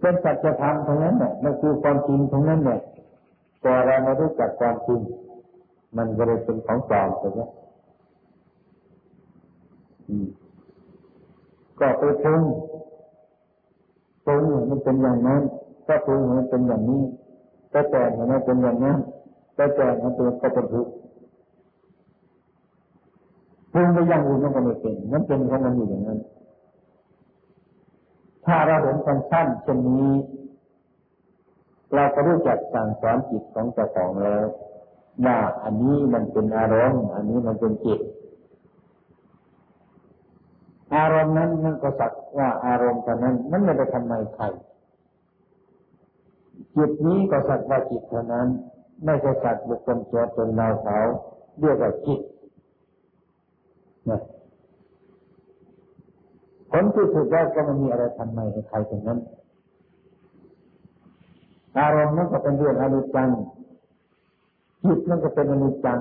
[0.00, 2.80] เป็นสัจธรรมตรงนั้นเนี่ยมันคือความจริงตรงนั้นเนี่ย
[3.62, 5.00] แต่เราไม่รู้จักความจริง
[5.96, 7.46] มันก็เลยเป็นของปลอมตรงนี้
[11.78, 12.42] ก็ไปปรุง
[14.26, 15.42] ปรุงมันเป็นอย่างนั้น
[15.86, 17.02] ก็ปรุงมันเป็นอย่างนี้
[17.70, 18.98] แต่แต่งมันเป็นอย่างนั้น
[19.54, 20.92] แต่แต่งมันเป็นก็เป็นทุกข์
[23.72, 26.18] ปรุงไปอย่างอื่นมันก็ไม่เป็นมันเป็นของมันอยู่อย่างนั้น
[28.46, 30.12] ถ้าเราเห็นสั้นๆเช่นนี้
[31.94, 34.44] เราก็รู้จักสั่งสอนจิตของเจ้าของแล้ว
[35.24, 38.00] ว่าอันนี้มันเป็นอารมณ์ อันนี้มันเป็นจิต
[40.96, 44.44] อารมณ์นั้นมันก็สักว่าอารมณ์ตอนนั้น มันไม่ได้ทำไมใคร
[46.76, 48.48] จิตนี้ก็สัตว์ว่าจิตเท่านั้น
[49.04, 50.98] ไม่ใช่สัตว์บุคคลตัวตนเราเขา
[51.60, 52.20] เรียกว่าจิต
[54.10, 54.20] นะ
[56.70, 59.18] ผลที่สุดแล้วก็ไม่มีอะไรทำไม่ให้ใครตรงนั้น
[61.78, 63.28] อารมณ์นั้นก็เป็นเรื่องอนิจจัง
[64.84, 65.98] จิตนั่นก็เป็นอนิจจัง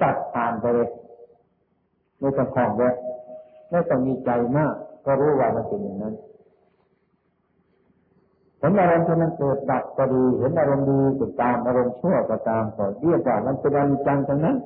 [0.00, 0.90] ตัดผ่านไปเลย
[2.24, 2.96] ไม่ต้องคล้องแวะ
[3.70, 6.14] ไม่ต้องมีใจมาก ก็รู้ว่ามันเป็นอย่างนั้น
[8.58, 14.56] เห็นอารมณ์ที่มันเกิดดับก็ดีเห็นอารมณ์ดีก็ตามอารมณ์ชั่วก็ตามก็เรียกว่ามันเป็นอนิจจังทั้งนั้น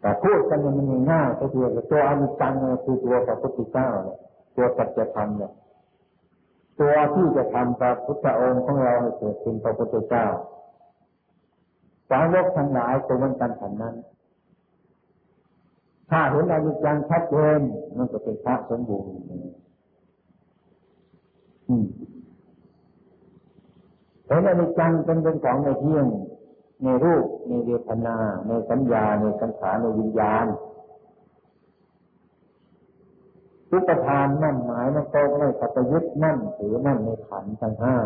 [0.00, 2.52] แต่พูดกันมันง่ายก็คือตัวอนิจจัง
[2.84, 3.88] คือตัวพระพุทธเจ้า
[4.54, 5.52] ตัวสัจธรรมเนี่ย
[6.78, 10.26] ตัวที่จะทำพระพุทธองค์ของเราให้เกิดเป็นพระพุทธเจ้า
[12.10, 13.94] สาวกทั้งหลายตัวมันกันฉันนั้น
[16.10, 17.60] ถ้าเห็นอนิจจังชัดเจน
[17.96, 19.12] มันก็เป็นพระสมบูรณ์
[24.26, 26.06] เห็นอนิจจังเป็นเป็นของในเที่ยง
[26.82, 30.46] ในรูป ในเวทนา ในสัญญา ในสังขารในวิญญาณ
[33.70, 37.96] ทุกประทานนั่นหมายมันก็ไม่สัตยึดนั่นถือนั่นในขันทั้งห้า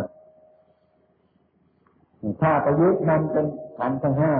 [2.41, 3.47] ถ้าประยุทธ์มันเป็น
[3.79, 4.33] ขันทั้งห้า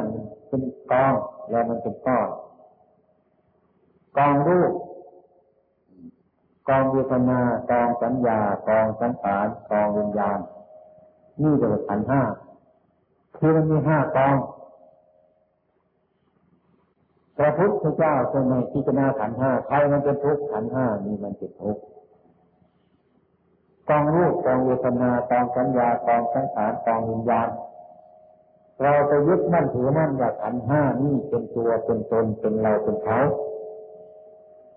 [0.49, 0.63] เป็น
[0.93, 1.15] กอง
[1.51, 2.29] แล้วมันเป็นก้อน
[4.17, 4.73] กองรูป
[6.69, 10.39] กองเวทนากองสัญญากองสังขารกองวิญญาณ
[11.43, 12.23] นี่เรียกว่าขันห้า
[13.37, 14.37] คือมันมีห้ากอง
[17.37, 21.83] พระพุทธเจ้าทรงในพิจารณาขันห้าใครมันเป็นทุกข์ขันห้านี่มันเป็นทุกข์
[23.89, 27.49] กองรูปกองเวทนากองสัญญากองสังขารกองวิญญาณ
[28.83, 33.21] เราไปยึดมั่นถือมั่นว่าขันห้านี่เป็นตัวเป็นตนเป็นเราเป็นเขา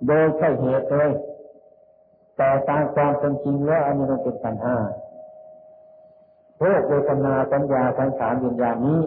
[0.05, 1.11] โดยใช่เหตุเลย
[2.37, 4.77] แต่ตามความเป็นจริงแล้วอันนี้มันเป็นขันห้า
[6.57, 9.01] โรคเวทนาสัญญาสังขารวิญญาณนี้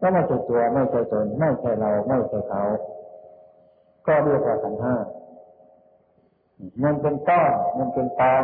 [0.00, 2.62] ก็ไม่ใช่ตัวไม่ใช่ตนไม่ใช่เราไม่ใช่เขา
[4.06, 4.94] ก็เรียกว่าขันห้า
[6.82, 8.42] มันเป็นก้อนมันเป็นกอง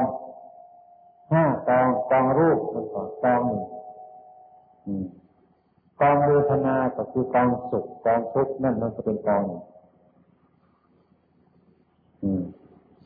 [1.32, 3.62] ห้ากองกองรูปมันกอนกองหนึ่ง
[6.01, 9.45] กองเวทนาก็คือกองสุขกองทุกข์นั่นมันจะเป็นกอง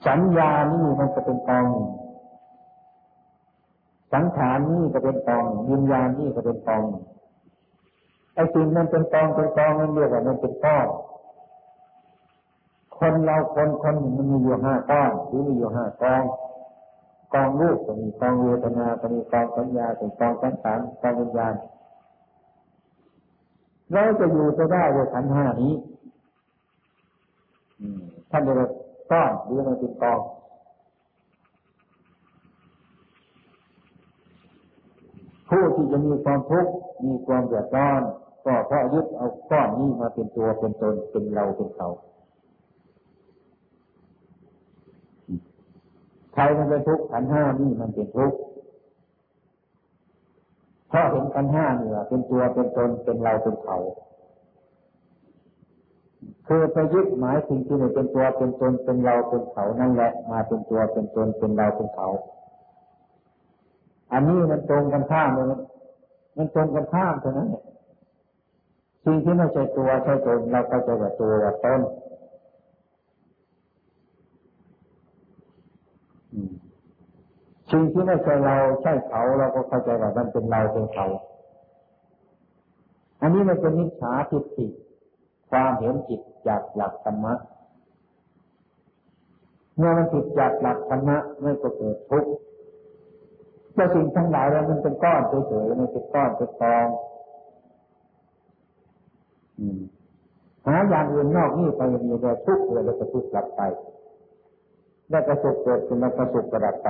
[0.07, 1.67] สัญญานี่มันจะเป็นกอง
[4.13, 6.85] สังขารนี่ก็เป็นกองวิญญาณนี่ก็เป็นกอง
[8.35, 10.87] ไอ้สิ่งนั้นเป็นกองเป็นกองนั่นเรียกว่ามันเป็นก้อน
[12.99, 16.23] คนเราคนคนหนึ่งมันมีอยู่ห้าก้อนหรือมีอยู่ห้ากอง
[17.35, 21.55] กองรูปก็มีกองเวทนาก็มีกองสัญญาเป็นกองสังขารกองวิญญาณ
[23.93, 25.75] เราจะอยู่จะได้ด้วยขันห้านี้
[28.31, 28.71] ท่านเรียก
[29.11, 30.15] ก้อนหรือมันเป็นกอ
[35.49, 36.73] ผู้ที่จะมีความทุกข์
[37.07, 38.03] มีความเดือดร้อน
[38.45, 41.89] ก็เพราะยึดเอาก้อนนี้มาเป็นตัวเป็นตนเป็นเราเป็นเขา
[46.35, 48.39] ใครมันเป็นทุกข์ขันห้านี่มันเป็นทุกข์
[50.89, 53.77] เพราะเห็นขันห้านี่ว่าเป็นตัวเป็นตนเป็นเราเป็นเขา
[56.47, 62.09] คือไปยึดหมายสิ่งที่ไม่เป็นตัวเป็นตนเป็นเราเป็นเขานั่นแหละมาเป็นตัวเป็นตนเป็นเราเป็นเขา
[64.13, 65.47] อันนี้มันตรงกันข้ามเลย
[66.37, 67.49] มันตรงกันข้ามเท่านั้น
[69.05, 71.81] สิ่งที่ไม่ใช่ตัวใช่ตนเราก็จะว่าตัวว่าตน
[77.71, 81.07] สิ่งที่ไม่ใช่เราใช่เขาเราก็เข้าใจว่ามันเป็นเราเป็นเขา
[83.21, 84.67] อันนี้มันเป็นนิสาทิฏฐิ
[85.51, 87.35] ความเห็นจิตจากหลักธรรมะ
[89.77, 92.31] เมื่อมันผิดจากหลักธรรมะไม่ก็เกิดทุกข์
[93.75, 96.87] เจ้าสิ่งทั้งหลายแล้วมันเป็นก้อนเฉยๆมันเป็นก้อนเป็นกอง
[100.67, 103.61] หาอย่างอื่นนอกนี่ไปมีแต่ทุกข์เลยแล้วก็ทุกข์กลับไป
[105.11, 106.89] แล้วก็สุขเกิดขึ้นแล้วก็สุขกระดับไป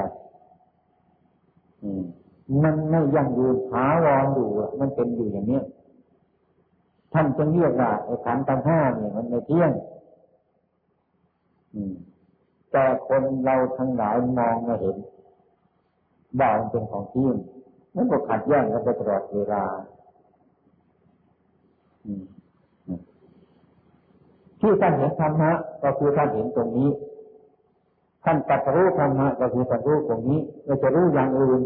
[2.63, 4.49] มันไม่ยั่งยืนหาวอนอยู่
[4.81, 5.61] มันเป็นอยู่อย่างนี้
[7.13, 9.71] ท่านจึงเรียกว่าไอ้ขันธ์ทั้งห้าเนี่ยมันไม่เที่ยง
[12.71, 14.97] แต่คนเราทั้งหลายมองไม่เห็น
[16.41, 17.37] ว่ามันเป็นของเที่ยง
[17.95, 19.65] นั่นก็ขัดแย้งกันไปตลอดเวลา
[24.61, 26.89] ที่ท่านเห็นธรรมะก็คือท่านเห็นตรงนี้
[28.29, 31.61] ท่านตัดรู้ธรรมะก็คือตัดรู้ตรงนี้เราจะรู้อย่างอื่น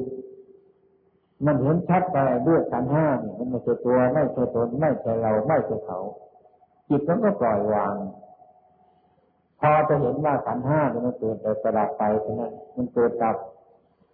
[1.46, 2.16] มันเห็นชัดไป
[2.48, 5.98] ด้วยขันห้าเนี่ยมันไม่ใช่ตัวไม่ใช่ตนไม่ใช่เราไม่ใช่เขา
[6.88, 7.94] จิตมันก็ปล่อยวาง
[9.60, 13.36] พอจะเห็นว่าขันห้าเนี่ยมันเกิดแต่ประดับไปเท่านั้นมันเกิดดับ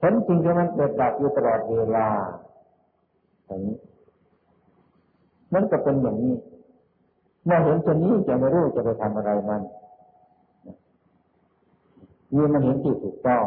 [0.00, 2.08] เห็นจริงที่มันเกิดดับอยู่ตลอดเวลา
[3.46, 3.76] อย่างนี้
[5.52, 6.34] มันก็เป็นอย่างนี้
[7.44, 9.62] เมื่อเห็นตัวนี้จะไม่รู้จะไปทำอะไรมัน
[12.34, 13.44] นี่มันเห็นที่ถูกต้อง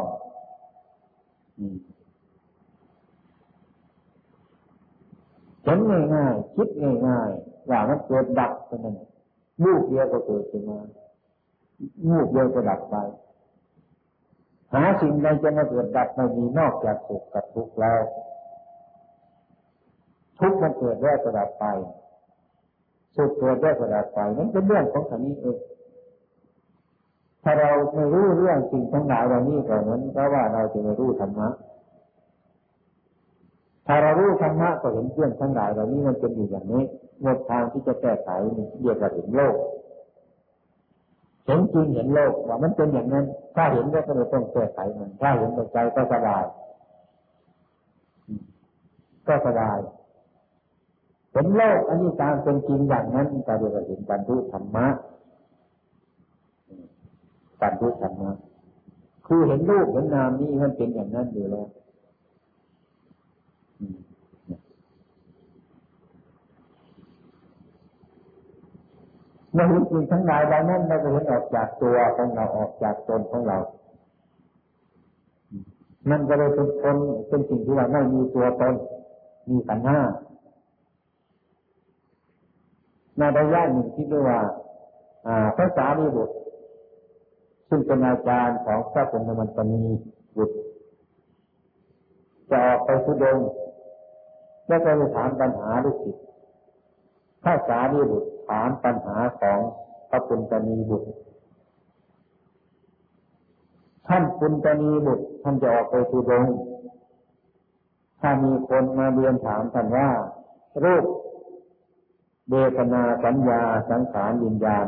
[5.64, 5.78] เห็น
[6.14, 6.68] ง่ายๆคิด
[7.06, 8.96] ง่ายๆว่ามันเกิดดับเท่านั้น
[9.64, 10.78] ลูกเดียวก็เกิดขึ้นมา
[12.10, 12.96] ลูกเดียวก็ดับไป
[14.74, 18.02] หาสิ่งใดจะมาเกิดดับไม่มีนอกจากสุขกับทุกข์แล้ว
[20.38, 21.64] ทุกข์มันเกิดแล้วก็ดับไป
[23.16, 25.58] สุขเกิดแล้วก็ดับไปนั่นเป็นเรื่องของขันนี้เอง
[27.44, 31.48] ถ้าเราไม่รู้เรื่องสิ่งทั้งหลายเหล่านี้ก็เหมือนกับว่าเราจะไม่รู้ธรรมะ
[33.86, 36.82] ถ้าเรารู้ธรรมะก็เห็นเรื่องทั้งหลายเหล่านี้มันเป็นอยู่อย่างนี้
[37.22, 38.28] หมดทางที่จะแก้ไข
[38.80, 39.54] เรียกว่าเห็นโลก
[41.46, 43.24] เห็นจริงเห็นโลกว่ามันเป็นอย่างนั้น
[43.56, 46.44] ถ้าเห็นก็ไม่ต้องแก้ไขมันถ้าเห็นใจก็สบาย
[49.26, 49.78] ก็สบาย
[51.32, 54.86] เห็นโลกอันนี้ตามเป็นจริงอย่างนั้นก็เรียกว่าเห็นบรรลุธรรมะ
[57.60, 58.30] การรู้ธรรมะ
[59.26, 61.66] คือเห็นรูปเห็นนามนี่มันเป็นอย่างนั้นอยู่แล้ว
[69.52, 73.58] เมื่อเห็นสิ่งทั้งหลายเหล่านั้นเราจะเห็นออกจากตัวของเราออกจากตนของเรา
[76.10, 76.96] มันก็เลยเป็นคน
[77.28, 78.74] เป็นสิ่งที่เราไม่มีตัวตน
[79.50, 79.98] มีขันห้า
[83.18, 84.38] ในระยะหนึ่งที่เรียกว่า
[85.56, 86.34] ภาษาลีบุตร
[87.70, 89.82] ซึ่งเป็นอาจารย์ของพระพุทธมันตนี
[90.36, 90.56] บุตร
[92.50, 93.38] จะออกไปสุดง
[94.68, 96.24] แล้วก็ไปถามปัญหาลูกศิษย์
[97.44, 99.58] ถ้าสารีบุตรถามปัญหาของ
[100.10, 101.08] พระปุณตนีบุตร
[104.08, 106.46] ท่านปุณตนีบุตรท่านจะออกไปสุดง
[108.20, 110.08] ถ้ามีคนมาเรียนถามท่านว่า
[110.84, 111.04] รูป
[112.48, 114.86] เบทนาสัญญาสังขารวิญญาณ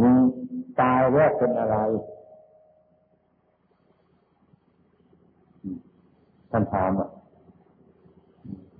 [0.00, 0.10] มี
[0.80, 1.76] ตายแล้วเป็นอะไร
[6.50, 7.10] ท่านถามอะ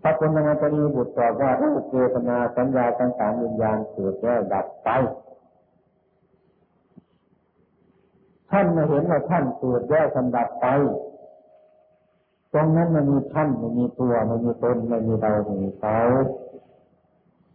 [0.02, 4.88] พระคุณนาตรีบุตรตอบว่ารูปเวทนาสัญญาสังขารวิญญาณเกิดแล้วดับไป
[8.50, 10.66] ท่านมาเห็นว่าท่านเกิดแล้วสันดับไป
[12.52, 15.98] ตรงนั้นมันมีท่านมันมีตัวมันมีตนมันมีเราไม่มีเขา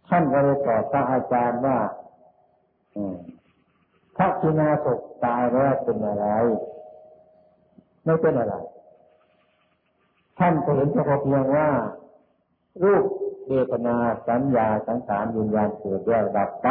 [0.08, 1.78] ท่านก็เลยตอบพระอาจารย์ว่า
[4.16, 4.86] พระกินาศ
[5.24, 6.26] ตายแล้วเป็นอะไร
[8.04, 8.54] ไม่เป็นอะไร
[10.38, 11.68] ท่านก็เห็นเฉพาะเพียงว่า
[12.82, 13.04] รูป
[13.48, 13.96] เวทนา
[14.28, 16.68] สัญญาสังขารวิญญาณเกิดแล้วดับไป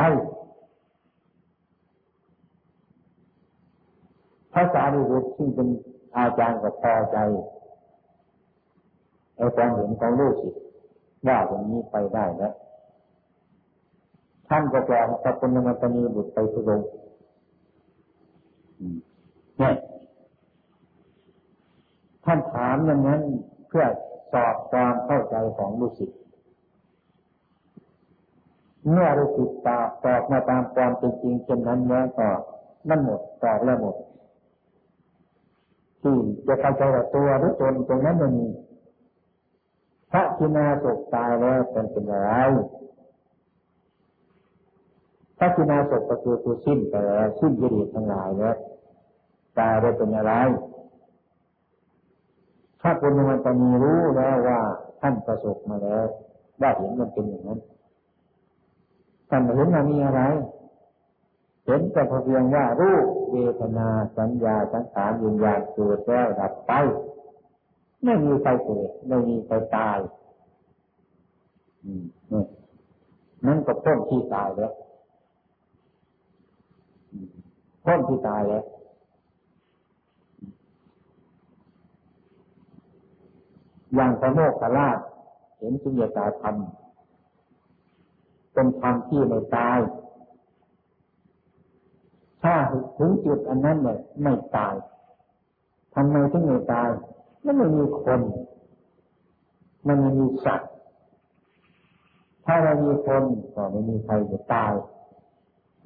[4.53, 5.67] ภาษาดิบุตรซึ่งเป็น
[6.17, 7.17] อาจารย์กับพอใจ
[9.35, 10.61] ไอ้ความเห็นของลูกศิษย์
[11.27, 12.53] ว่าอย่างนี้ไปได้แล้ว
[14.47, 16.81] ท่านก็จะพระปุณณมัตนีบุตรไปสุดง
[19.57, 19.75] เนี่ย
[22.25, 23.21] ท่านถามอย่างนั้น
[23.67, 23.86] เพื่อ
[24.34, 26.19] สอบความเข้าใจของลูกศิษย์
[28.91, 32.29] เมื่อลูกศิษย์ตอบตอบมาตามความเป็นจริงเช่นนั้นแล้วก็
[32.89, 33.95] นั่นหมดตอบแล้วหมด
[36.01, 36.15] ที่
[36.47, 38.47] จะเข้าใจว่าตัวหรือตนตรงนั้นมันมี
[40.11, 42.29] พระกินาศกตายแล้วเป็นเป็นอะไร
[45.38, 48.57] พระกินาศกก็คือคือสิ้นไปแล้วสิ้นกิเลสทั้งหลายแล้ว
[49.60, 50.34] ตายได้เป็นอะไร
[52.82, 54.60] ถ้าคนมันจะมีรู้แล้วว่า
[55.01, 56.06] ท่านประสบมาแล้ว
[56.62, 57.60] ว่าเห็นมันเป็นอย่างนั้น
[59.30, 60.22] ท่านเห็นมันมีอะไร
[61.66, 63.88] เห็นแต่เพียงว่ารูปเวทนา
[64.18, 66.72] สัญญาสังขารวิญญาณเกิดแล้วดับไป
[68.04, 69.97] ไม่มีใครเกิดไม่มีใครตาย
[73.45, 74.74] นั่นก็พ้นที่ตายแล้ว
[77.86, 78.64] พ้นที่ตายแล้ว
[83.93, 84.97] อย่างพระโมกขลาช
[85.57, 86.55] เห็นสุญญตาธรรม
[88.53, 89.79] เป็นธรรมที่ไม่ตาย
[92.41, 92.55] ถ้า
[92.97, 94.75] ถึงจุดอันนั้นเนี่ยไม่ตาย
[95.93, 96.89] ทำไมถึงไม่ตาย
[97.43, 98.21] มันไม่มีคน
[99.87, 100.71] มันไม่มีสัตว์
[102.45, 103.23] ถ้าไม่มีคน
[103.55, 104.73] ก็ไม่มีใครจะตาย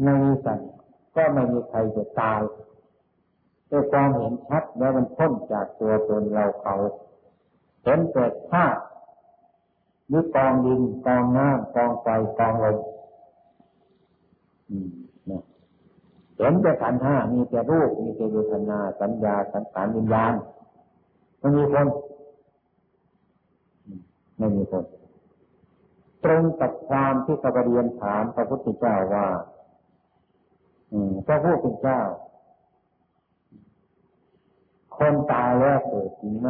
[0.02, 0.70] ไม่มีสัตว์
[1.16, 2.42] ก็ไม่มีใครจะตาย
[3.70, 6.76] ด้วยความเห็นชัดแล้วมันพ้นจากตัวตนเราเขา
[7.88, 8.82] เห็นแต่ธาตุ
[10.08, 12.08] หรือกองดินกองน้ำกองไฟ
[12.38, 12.78] กองลม
[16.38, 20.34] เห็นแต่ขันห้ามีแต่รูป มีแต่เวทนา สัญญา สังขารวิญญาณ
[21.40, 21.88] ไม่มีคน
[24.38, 24.86] ไม่มีคน
[26.24, 29.28] ตรงกับความที่กระเรียนถามพระพุทธเจ้าว่า
[31.28, 32.00] พระพุทธเจ้า
[34.98, 36.50] คนตายแล้วเกิดจริงไหม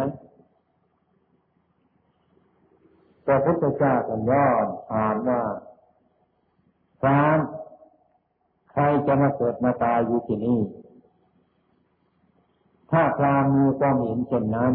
[3.28, 5.41] พระพุทธเจ้าก็ย้อนถามว่า
[7.05, 7.38] การ
[8.71, 10.59] ใครจะมาเกิดมาตายอยู่ที่นี่
[12.91, 14.73] ถ้าพรามมีความเห็นเช่นนั้น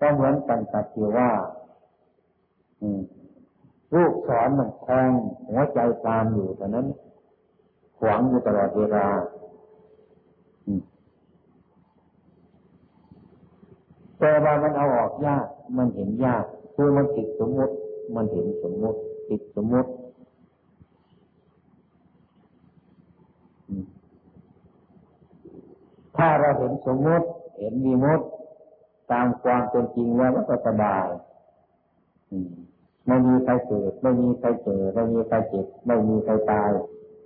[0.00, 1.30] ก็เหมือนกันกับที่ว่า
[3.94, 5.10] ลูกสอนมันแทง
[5.48, 6.86] หัวใจตามอยู่แต่นั้น
[7.98, 9.06] ขวางอยู่ตลอดเวลา
[14.18, 16.44] แต่ว่ามันเอาออกยาก มันเห็นยาก
[16.80, 17.74] คือมันติดสมมติ
[18.14, 18.98] มันเห็นสมมติ
[19.28, 19.90] ติดสมมติ
[26.16, 27.26] ถ้าเราเห็นสมมติ
[27.58, 28.20] เห็นมีมด
[29.12, 31.06] ตามความเป็นจริงแล้วก็สบาย
[33.06, 36.70] ไม่มีใครเกิดไม่มีใครเจอไม่มีใครเจ็บไม่มีใครตาย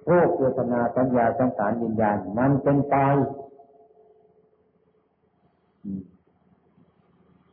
[0.06, 3.14] โรคเวทนาสัญญาสังขารวิญญาณมันเป็นตาย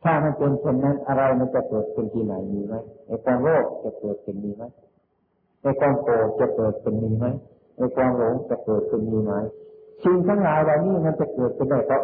[0.02, 2.74] ถ้ามันเป็นเช่นนั้นอะไรมันจะเกิดเป็นที่ไหนมีไหม
[3.06, 4.64] ไอ้ความโลภจะเกิดเป็นมีไหม
[5.62, 7.26] ไอ้ความโกรธจะเกิดเป็นมีไหม
[7.76, 9.32] ไอ้ความหลงจะเกิดเป็นมีไหม
[10.02, 12.02] สิ่งทั้งหลายเหล่านี้มันจะเกิดขึ้นได้เพราะ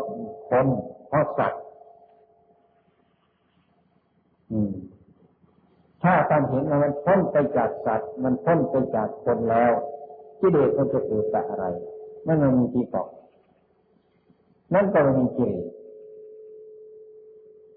[0.51, 0.67] คน
[1.09, 1.63] เพราะสัตว์
[6.03, 9.73] ถ้าท่านเห็นว่ามันพ้นไปจากสัตว์ มันพ้นไปจากคนแล้ว
[10.41, 11.67] กิเลสมันจะเกิดจากอะไร
[12.27, 13.09] นั่นมันมีที่ตอบ
[14.75, 15.65] นั่นก็เป็นกิเลส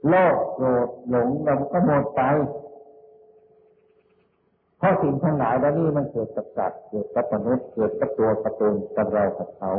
[0.08, 2.22] โลภโกรธหลงเราก็หมดไป
[4.78, 9.72] เพราะสิ่งทั้งหลายแล้วนี่มันเกิดกับสัตว์เกิดกับมนุษย์เกิดกับตัวกับตนกับเรากับเขา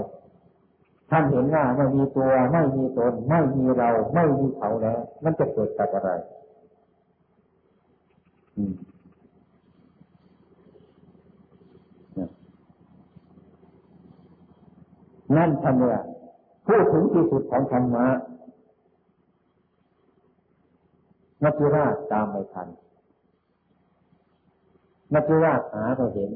[1.11, 6.11] ท่านเห็นว่าไม่มีตัวไม่มีตน ไม่มีเราไม่มีเขาแล้ว มันจะเกิดจากอะไร
[15.37, 16.01] นั่นท่านเนี่ย
[16.67, 18.07] พูดถึงที่สุดของธรรมะ
[21.45, 22.69] นักราชตามไม่ทัน
[25.15, 26.31] นักราชหาไม่เห็น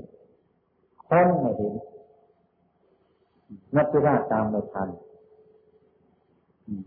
[1.08, 1.74] ค้นไม่เห็น
[3.76, 4.88] นักราชตามไม่ทัน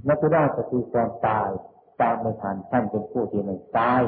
[0.09, 1.49] นักราชก็คือความตาย
[2.01, 4.01] ตามไม่ทันท่านเป็นผู้ที่ไม่ตาย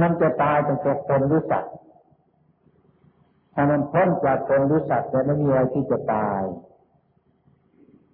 [0.00, 1.74] มันจะตายเป็นตัวคนหรือสัตว์
[3.54, 6.42] ถ้ามันพ้นจากคนหรือสัตว์จะไม่มีอะไรที่จะตาย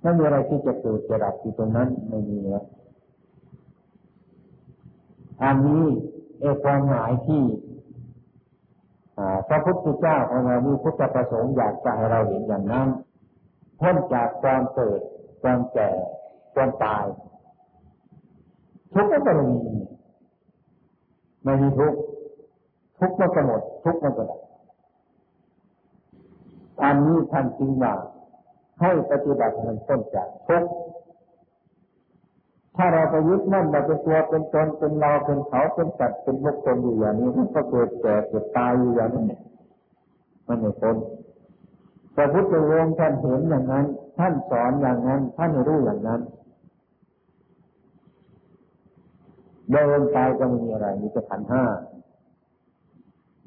[0.00, 2.64] ไม่มีอะไรที่จะเกิดจะดับที่ตรงนั้นไม่มีแล้ว
[5.42, 5.84] อันนี้
[6.40, 7.42] เอความหมายที่
[9.48, 12.88] พระพุทธเจ้าของเรามีพุทธประสงค์อยากจะให้เราเห็นอย่างนั้น
[13.80, 15.00] พ้นจากความเกิด
[15.42, 15.90] ความแก่
[16.54, 17.04] ความตาย
[18.92, 19.72] ทุกข์ก็ไม่มี
[21.44, 21.98] ไม่มีทุกข์
[22.98, 24.40] ทุกข์มันก็หมดทุกข์มันก็ดับ
[26.82, 27.94] อันนี้ท่านจริงว่า
[28.80, 30.70] ให้ปฏิบัติมันพ้นจากทุกข์
[32.76, 39.38] ถ้าเราไปยึดมั่นเราเป็นตัวเป็นตนเป็นเราเป็นเขาเป็นสัตว์เป็นบุคคลอยู่อย่างนี้มันก็เกิดแก่เกิดตายอยู่อย่างนี้
[40.46, 40.96] มันไม่พ้น
[42.14, 43.86] พระพุทธองค์ท่านเห็นอย่างนั้น
[44.18, 46.20] ท่านสอนอย่างนั้น ท่านรู้อย่างนั้น
[49.72, 51.64] เดินไปก็ไม่มีอะไร มีแต่ขันห้า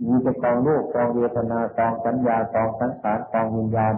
[0.05, 3.95] มีแต่กองรูปกองเวทนากองสัญญากองสังขารกองวิญญาณ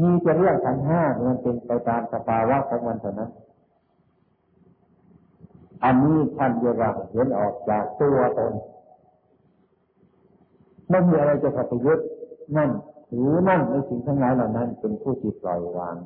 [0.00, 3.30] มีจะเรื่องขันห้ามันเป็นไปตามสภาวะของมันเท่านั้น
[5.84, 8.52] อันนี้ท่านเรียกว่าเห็นออกจากตัวตน
[10.88, 12.00] ไม่มีอะไรจะขัดยึด
[12.56, 12.70] นั่น
[13.10, 15.96] ถือมั่นในสิ่งทั้งหลายเหล่านั้น เป็นผู้ที่ปล่อยวาง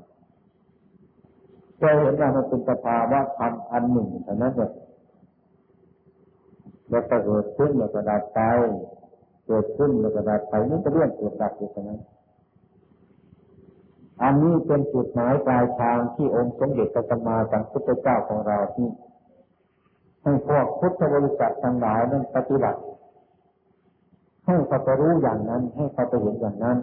[1.80, 4.72] จะเห็นว่ามันเป็นสภาวะธรรมอันหนึ่งเท่านั้นเอง
[6.90, 8.40] แล้วก็เกิดขึ้นแล้วก็ดับไป
[9.46, 12.00] เกิดขึ้นแล้วก็ดับไปนี่เป็นเรื่องเกิดดับอยู่เท่านั้น
[14.22, 18.88] อันนี้เป็นจุดหมายปลายทางที่องค์สมเด็จพระสัมมาสัมพุทธเจ้าของเราที่
[20.22, 22.80] ให้พวกพุทธบริษัททั้งหลายนั้นปฏิบัติ
[24.44, 26.78] ให้เขาไปรู้อย่างนั้น ให้เขาไปเห็นอย่างนั้น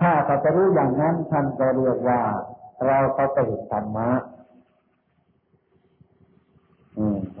[0.00, 2.20] ถ้าเขาไปรู้อย่างนั้นท่านก็เรียกว่า
[2.86, 4.10] เราเขาไปเห็นธรรมะ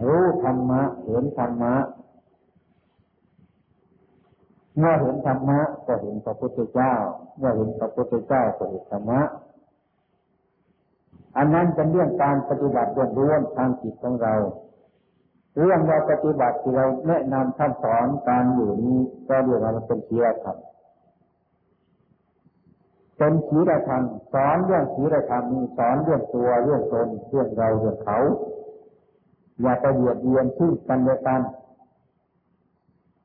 [0.06, 1.74] รู้ธรรมะเห็นธรรมะ
[4.78, 6.92] เมื่อเห็นธรรมะก็เห็นพระพุทธเจ้า
[7.38, 9.20] เมื่อเห็นพระพุทธเจ้าก็เห็นธรรมะ
[11.36, 14.34] อันนั้นเป็นเรื่องการปฏิบัติเรื่องร่วมทางจิตของเรา
[15.58, 18.98] เรื่องเราปฏิบัติที่เราแนะนำท่านสอนการอยู่นี้
[19.28, 20.56] ก็เรียกว่ามันเป็นเสียครับ
[23.16, 24.02] เป็นศีลธรรม
[24.32, 28.18] สอนเรื่องศีลธรรมมีสอนเรื่องตัวเรื่องตนเรื่องเราเรื่องเขา
[29.60, 31.40] อย่าไปเบียดเบียนซึ่งกันและกัน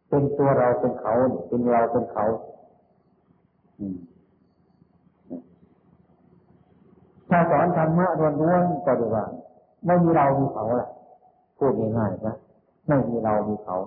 [0.10, 1.14] เป็นตัวเราเป็นเขา
[1.48, 2.26] เป็นเราเป็นเขา
[7.30, 8.08] ถ้าสอนธรรมะ
[8.42, 9.26] ล้วนๆก็ดีว่า
[9.86, 10.88] ไม่มีเรามีเขาล่ะ
[11.58, 12.36] พูดง่ายๆนะ
[12.88, 13.78] ไม่มีเรามีเขา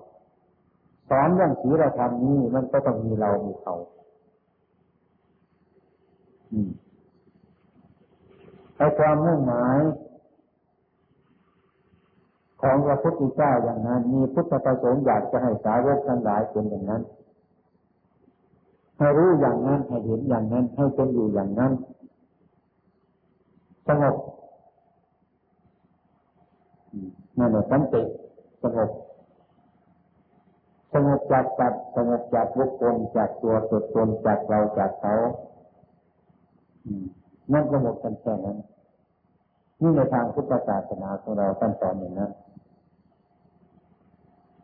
[1.08, 3.74] สอนเรื่องศีลธรรมนี้มันก็ต้องมีเรามีเขา
[8.76, 9.78] ไอ้ความมุ่งหมาย
[12.62, 17.02] ของพระพุทธเจ้าอย่างนั้น มีพุทธประสงค์อยากจะให้สาวกทั้งหลายเป็นอย่างนั้น
[18.98, 21.72] ให้รู้อย่างนั้นให้เห็นอย่างนั้นให้เป็นอยู่อย่างนั้น
[23.88, 24.16] สงบ
[27.38, 28.02] นั่นแหละสันติ
[28.62, 28.90] สงบ
[30.92, 35.14] สงบจากจัดสงบจากบุคคลจากตัวตนตนจากเราจากเขา
[37.52, 38.58] นั่นสงบกันแค่นั้น
[39.80, 42.30] นี่ในทางพุทธศาสนาของเราท่านสอนอย่างนั้น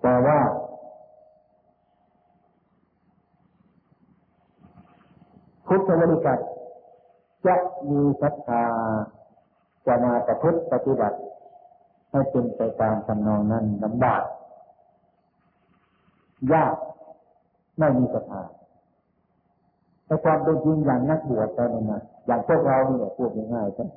[0.02, 0.38] แต่ว่า
[5.66, 6.40] พุทธบริษัท
[7.46, 7.54] จะ
[7.90, 8.64] มีศรัทธา
[9.86, 11.18] จะมาประพฤติปฏิบัติ
[12.10, 14.22] ให้เป็นไปตามทำนองนั้นลำบาก
[16.52, 16.74] ยาก
[17.78, 18.42] ไม่มีศรัทธา
[20.04, 23.88] แต่ความเป็นจริงอย่างนักบวชตอนนี้นะอย่างพวกเราเนี่ยพูดง่ายๆกัน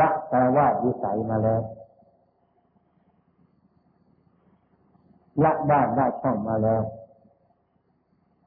[0.00, 1.62] ละแต่ว่าวิสัยมาแล้ว
[5.44, 6.82] ละบ้านได้ช่องมาแล้ว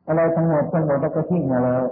[0.08, 1.84] อะไรทั้งหมดทั้งหมดก็ทิ้งมาแล้ว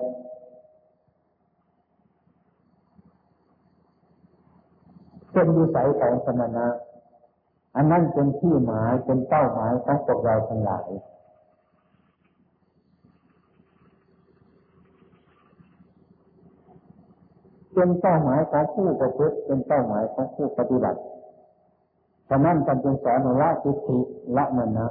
[5.32, 6.68] เป็นวิสัยของสมณะ
[7.76, 10.90] อันนั้นเป็นที่หมายเป็นเป้าหมายของพวกเราทั้งหลาย
[17.74, 21.00] เป็นเป้าหมายของผู้ประพฤติเป็นเป้าหมายของผู้ปฏิบัติ
[22.36, 24.00] ฉะนั้นการจึงสอนละทิฏฐิ
[24.38, 24.88] ละมันนะ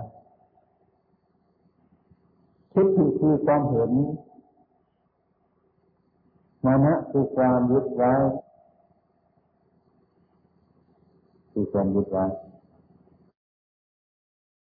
[2.72, 3.90] ทิฏฐิคือความเห็น
[6.64, 8.12] มานะคือความยึดไว้
[11.52, 12.24] คือความยึดไว้